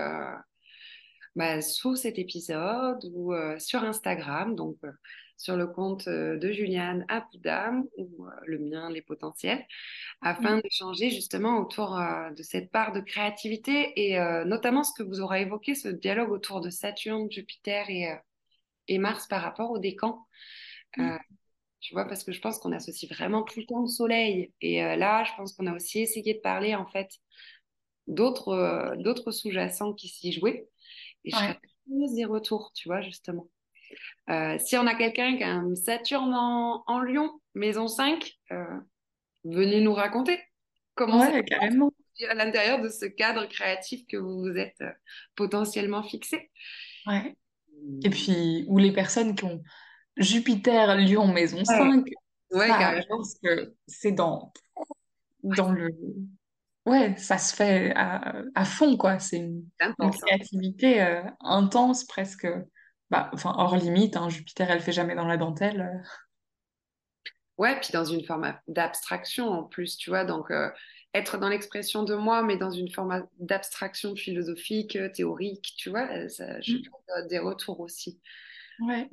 [1.36, 4.92] bah, sous cet épisode ou euh, sur Instagram, donc euh,
[5.36, 9.64] sur le compte euh, de Juliane Apoudam ou euh, le mien, Les Potentiels,
[10.20, 10.60] afin Mm.
[10.62, 11.98] d'échanger justement autour
[12.36, 16.60] de cette part de créativité et notamment ce que vous aurez évoqué, ce dialogue autour
[16.60, 18.08] de Saturne, Jupiter et,
[18.88, 20.26] et Mars par rapport au décan.
[20.98, 21.16] Euh,
[21.80, 24.52] tu vois, parce que je pense qu'on associe vraiment tout le temps le soleil.
[24.60, 27.10] Et euh, là, je pense qu'on a aussi essayé de parler en fait
[28.06, 30.68] d'autres euh, d'autres sous-jacents qui s'y jouaient.
[31.24, 33.48] Et je serais curieuse des retours, tu vois, justement.
[34.28, 38.64] Euh, si on a quelqu'un qui a un Saturne en, en Lion, maison 5, euh,
[39.44, 40.38] venez nous raconter
[40.94, 41.90] comment Ouais, carrément.
[42.28, 44.90] à l'intérieur de ce cadre créatif que vous vous êtes euh,
[45.34, 46.50] potentiellement fixé.
[47.06, 47.34] Ouais.
[48.04, 49.62] Et puis, ou les personnes qui ont
[50.16, 52.04] Jupiter, Lion, maison Ouais, 5,
[52.52, 53.06] ouais, ça, je carrément.
[53.08, 54.52] pense que c'est dans,
[55.42, 55.88] dans le...
[56.90, 59.18] Ouais, ça se fait à, à fond, quoi.
[59.20, 60.10] C'est une, c'est hein.
[60.24, 62.46] créativité euh, intense, presque...
[63.10, 65.80] Bah, enfin, hors limite, hein, Jupiter, elle fait jamais dans la dentelle.
[65.82, 66.08] euh.
[67.58, 70.70] Ouais, puis dans une forme d'abstraction en plus, tu vois, donc euh,
[71.14, 76.60] être dans l'expression de moi, mais dans une forme d'abstraction philosophique, théorique, tu vois, ça,
[76.62, 76.90] je Mm.
[77.18, 78.18] euh, des retours aussi.
[78.78, 79.10] Ouais,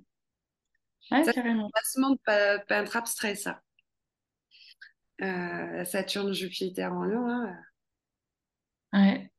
[1.11, 1.67] ouais, Ça, c'est carrément.
[1.67, 3.61] un placement de pe- peintre abstrait, ça.
[5.21, 7.27] Euh, Saturne, Jupiter en Lion.
[8.93, 8.93] Ouais.
[8.93, 9.31] Ouais,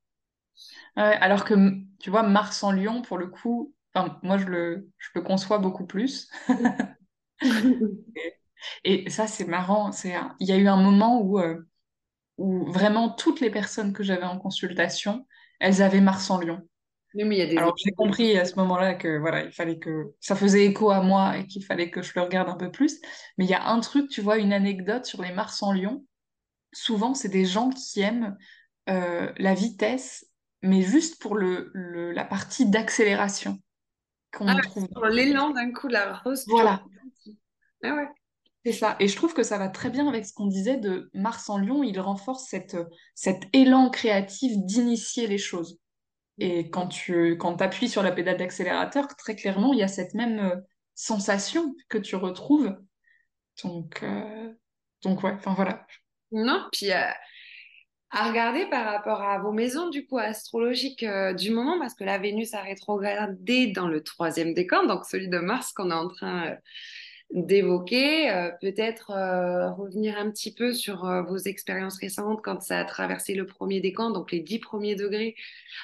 [0.96, 1.54] alors que,
[2.00, 3.74] tu vois, Mars en Lion, pour le coup,
[4.22, 6.30] moi, je le, je le conçois beaucoup plus.
[8.84, 9.90] Et ça, c'est marrant.
[10.40, 11.62] Il y a eu un moment où, euh,
[12.38, 15.26] où vraiment toutes les personnes que j'avais en consultation,
[15.60, 16.62] elles avaient Mars en Lion.
[17.18, 19.52] Oui, mais il y a des Alors j'ai compris à ce moment-là que voilà, il
[19.52, 22.56] fallait que ça faisait écho à moi et qu'il fallait que je le regarde un
[22.56, 23.00] peu plus.
[23.36, 26.04] Mais il y a un truc, tu vois, une anecdote sur les Mars en Lion.
[26.72, 28.36] Souvent, c'est des gens qui aiment
[28.88, 30.26] euh, la vitesse,
[30.62, 33.58] mais juste pour le, le- la partie d'accélération
[34.46, 34.86] Ah, qu'on trouve.
[34.92, 36.44] sur l'élan d'un coup, la rose.
[36.46, 36.82] Voilà.
[37.82, 38.08] Ah ouais.
[38.64, 38.96] c'est ça.
[39.00, 41.58] Et je trouve que ça va très bien avec ce qu'on disait de Mars en
[41.58, 41.82] Lion.
[41.82, 42.76] Il renforce cette,
[43.14, 45.78] cet élan créatif d'initier les choses.
[46.38, 50.14] Et quand tu quand appuies sur la pédale d'accélérateur, très clairement, il y a cette
[50.14, 50.56] même euh,
[50.94, 52.76] sensation que tu retrouves.
[53.62, 54.52] Donc, euh,
[55.02, 55.86] donc ouais, enfin voilà.
[56.30, 57.10] Non, puis euh,
[58.10, 62.04] à regarder par rapport à vos maisons du coup astrologiques euh, du moment, parce que
[62.04, 66.08] la Vénus a rétrogradé dans le troisième décan, donc celui de Mars qu'on est en
[66.08, 66.56] train
[67.30, 68.30] d'évoquer.
[68.30, 72.84] Euh, peut-être euh, revenir un petit peu sur euh, vos expériences récentes quand ça a
[72.84, 75.34] traversé le premier décan, donc les dix premiers degrés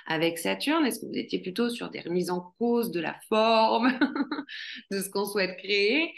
[0.06, 0.86] avec Saturne.
[0.86, 3.92] Est-ce que vous étiez plutôt sur des remises en cause de la forme,
[4.90, 6.14] de ce qu'on souhaite créer?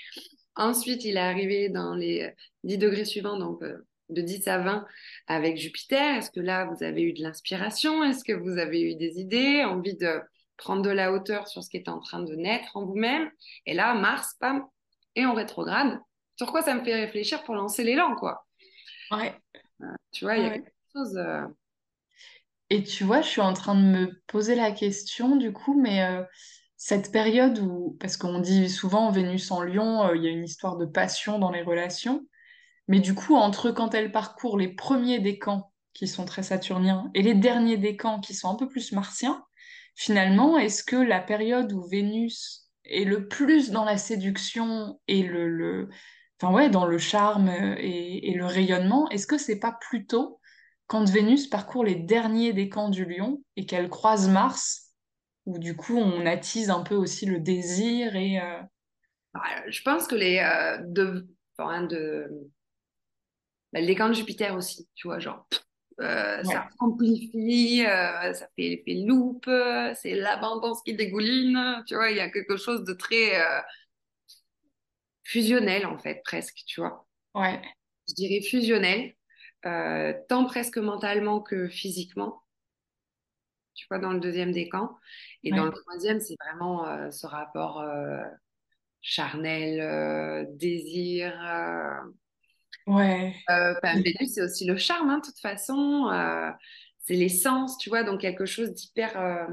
[0.54, 2.30] Ensuite, il est arrivé dans les
[2.64, 3.62] 10 degrés suivants, donc
[4.08, 4.86] de 10 à 20
[5.26, 6.16] avec Jupiter.
[6.16, 8.02] Est-ce que là, vous avez eu de l'inspiration?
[8.04, 10.20] Est-ce que vous avez eu des idées, envie de
[10.56, 13.30] prendre de la hauteur sur ce qui est en train de naître en vous-même?
[13.66, 14.64] Et là, Mars, pam,
[15.16, 16.00] et en rétrograde.
[16.36, 18.46] Sur quoi ça me fait réfléchir pour lancer l'élan, quoi?
[19.10, 19.40] Ouais,
[20.12, 21.16] Tu vois, il y a quelque chose.
[21.16, 21.46] euh,
[22.70, 26.02] Et tu vois, je suis en train de me poser la question du coup, mais
[26.02, 26.24] euh,
[26.76, 30.44] cette période où, parce qu'on dit souvent Vénus en Lion, euh, il y a une
[30.44, 32.26] histoire de passion dans les relations,
[32.88, 37.22] mais du coup, entre quand elle parcourt les premiers décans qui sont très saturniens et
[37.22, 39.44] les derniers décans qui sont un peu plus martiens,
[39.96, 45.48] finalement, est-ce que la période où Vénus est le plus dans la séduction et le,
[45.48, 45.88] le...
[46.40, 50.40] Enfin ouais, dans le charme et, et le rayonnement, est-ce que c'est pas plutôt
[50.86, 54.92] quand Vénus parcourt les derniers décans du lion et qu'elle croise Mars,
[55.46, 58.40] où du coup on attise un peu aussi le désir et...
[58.40, 58.60] euh,
[59.34, 61.28] voilà, je pense que les euh, de,
[61.58, 62.28] enfin, de,
[63.72, 65.46] bah, les de Jupiter aussi, tu vois, genre.
[66.00, 71.94] Euh, Ouais, ça amplifie, euh, ça fait l'effet loupe, euh, c'est l'abondance qui dégouline, tu
[71.94, 73.60] vois, il y a quelque chose de très euh,
[75.24, 77.06] fusionnel en fait, presque, tu vois.
[77.34, 77.76] ouais,
[78.08, 79.14] Je dirais fusionnel,
[80.28, 82.42] tant presque mentalement que physiquement,
[83.74, 84.96] tu vois, dans le deuxième décan.
[85.44, 87.84] Et dans le troisième, c'est vraiment ce rapport
[89.00, 91.32] charnel, désir.
[92.88, 96.08] Euh, ouais, euh, enfin, Vénus, c'est aussi le charme, hein, de toute façon.
[96.12, 96.50] euh,
[97.00, 99.18] c'est l'essence, tu vois, donc quelque chose d'hyper.
[99.20, 99.46] euh,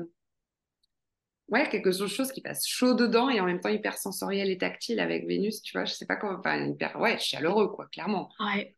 [1.50, 5.00] Ouais, quelque chose qui passe chaud dedans et en même temps hyper sensoriel et tactile
[5.00, 8.30] avec Vénus, tu vois, je sais pas comment, enfin, hyper, ouais, chaleureux, quoi, clairement.
[8.40, 8.76] ouais.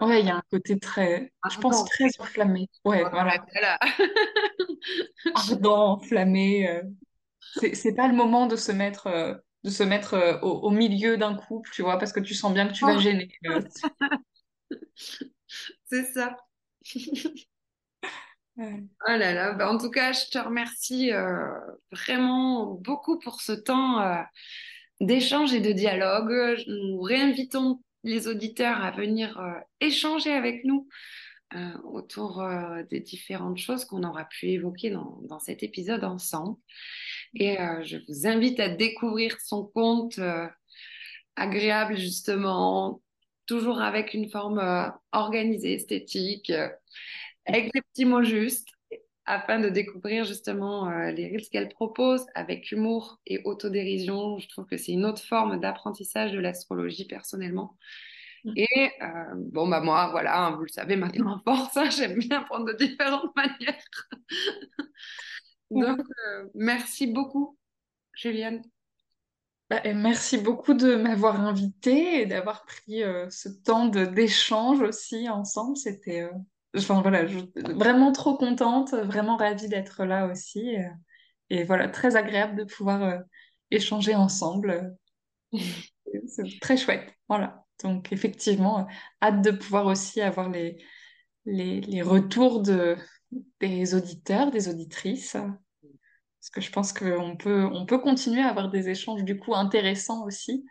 [0.00, 2.68] Ouais, il y a un côté très, je pense, très enflammé.
[2.84, 3.78] Ouais, Voilà, voilà.
[5.34, 6.68] Ardent, enflammé.
[6.68, 6.82] euh.
[7.54, 9.34] C'est, c'est pas le moment de se mettre, euh,
[9.64, 12.52] de se mettre euh, au, au milieu d'un couple, tu vois, parce que tu sens
[12.52, 13.30] bien que tu vas gêner.
[13.46, 13.60] euh.
[15.86, 16.36] C'est ça.
[18.56, 18.82] Ouais.
[19.08, 21.48] Oh là là, bah, en tout cas, je te remercie euh,
[21.92, 24.20] vraiment beaucoup pour ce temps euh,
[25.00, 26.62] d'échange et de dialogue.
[26.66, 30.88] Nous réinvitons les auditeurs à venir euh, échanger avec nous
[31.82, 32.46] autour
[32.90, 36.56] des différentes choses qu'on aura pu évoquer dans, dans cet épisode ensemble.
[37.34, 40.46] Et euh, je vous invite à découvrir son compte euh,
[41.36, 43.02] agréable, justement,
[43.46, 46.52] toujours avec une forme euh, organisée, esthétique,
[47.46, 48.68] avec les petits mots justes,
[49.30, 54.38] afin de découvrir justement euh, les reels qu'elle propose avec humour et autodérision.
[54.38, 57.76] Je trouve que c'est une autre forme d'apprentissage de l'astrologie personnellement.
[58.56, 62.18] Et euh, bon, bah moi, voilà, hein, vous le savez maintenant à force, hein, j'aime
[62.18, 63.84] bien apprendre de différentes manières.
[65.70, 67.58] Donc, euh, merci beaucoup,
[68.14, 68.62] Juliane.
[69.68, 75.76] Bah, merci beaucoup de m'avoir invitée et d'avoir pris euh, ce temps d'échange aussi ensemble.
[75.76, 76.30] C'était, euh,
[76.76, 77.38] enfin voilà, je-
[77.74, 80.74] vraiment trop contente, vraiment ravie d'être là aussi.
[81.50, 83.20] et voilà, très agréable de pouvoir
[83.70, 84.96] échanger ensemble.
[86.28, 87.14] C'est très chouette.
[87.28, 87.64] Voilà.
[87.82, 88.86] Donc effectivement,
[89.22, 90.76] hâte de pouvoir aussi avoir les,
[91.46, 92.96] les, les retours de,
[93.60, 95.32] des auditeurs, des auditrices.
[95.32, 99.54] Parce que je pense qu'on peut, on peut continuer à avoir des échanges du coup
[99.54, 100.64] intéressants aussi.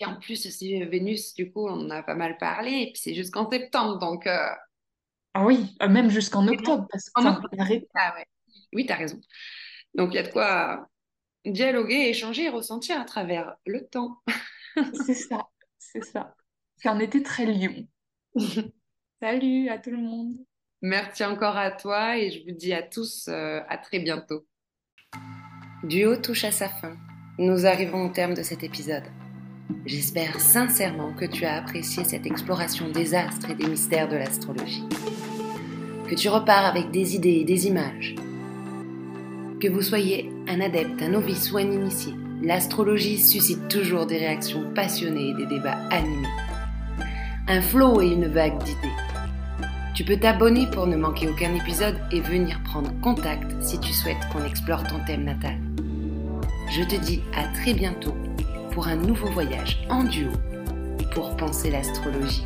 [0.00, 3.00] Et en plus, c'est Vénus, du coup, on en a pas mal parlé, et puis
[3.00, 4.48] c'est jusqu'en septembre, donc euh,
[5.34, 7.40] Ah oui, euh, même jusqu'en octobre, parce que en
[7.94, 8.26] Ah ouais.
[8.72, 9.20] Oui, tu as raison.
[9.94, 10.88] Donc, il y a de quoi
[11.44, 14.18] dialoguer, échanger et ressentir à travers le temps.
[15.06, 16.34] c'est ça, c'est ça.
[16.76, 17.86] C'est un été très lion.
[19.22, 20.36] Salut à tout le monde.
[20.86, 24.44] Merci encore à toi et je vous dis à tous euh, à très bientôt.
[25.82, 26.94] Duo touche à sa fin.
[27.38, 29.04] Nous arrivons au terme de cet épisode.
[29.86, 34.84] J'espère sincèrement que tu as apprécié cette exploration des astres et des mystères de l'astrologie.
[36.06, 38.14] Que tu repars avec des idées et des images.
[39.62, 42.12] Que vous soyez un adepte, un novice ou un initié,
[42.42, 46.28] l'astrologie suscite toujours des réactions passionnées et des débats animés.
[47.48, 49.03] Un flot et une vague d'idées.
[49.94, 54.28] Tu peux t'abonner pour ne manquer aucun épisode et venir prendre contact si tu souhaites
[54.32, 55.56] qu'on explore ton thème natal.
[56.76, 58.16] Je te dis à très bientôt
[58.72, 60.32] pour un nouveau voyage en duo
[61.12, 62.44] pour penser l'astrologie.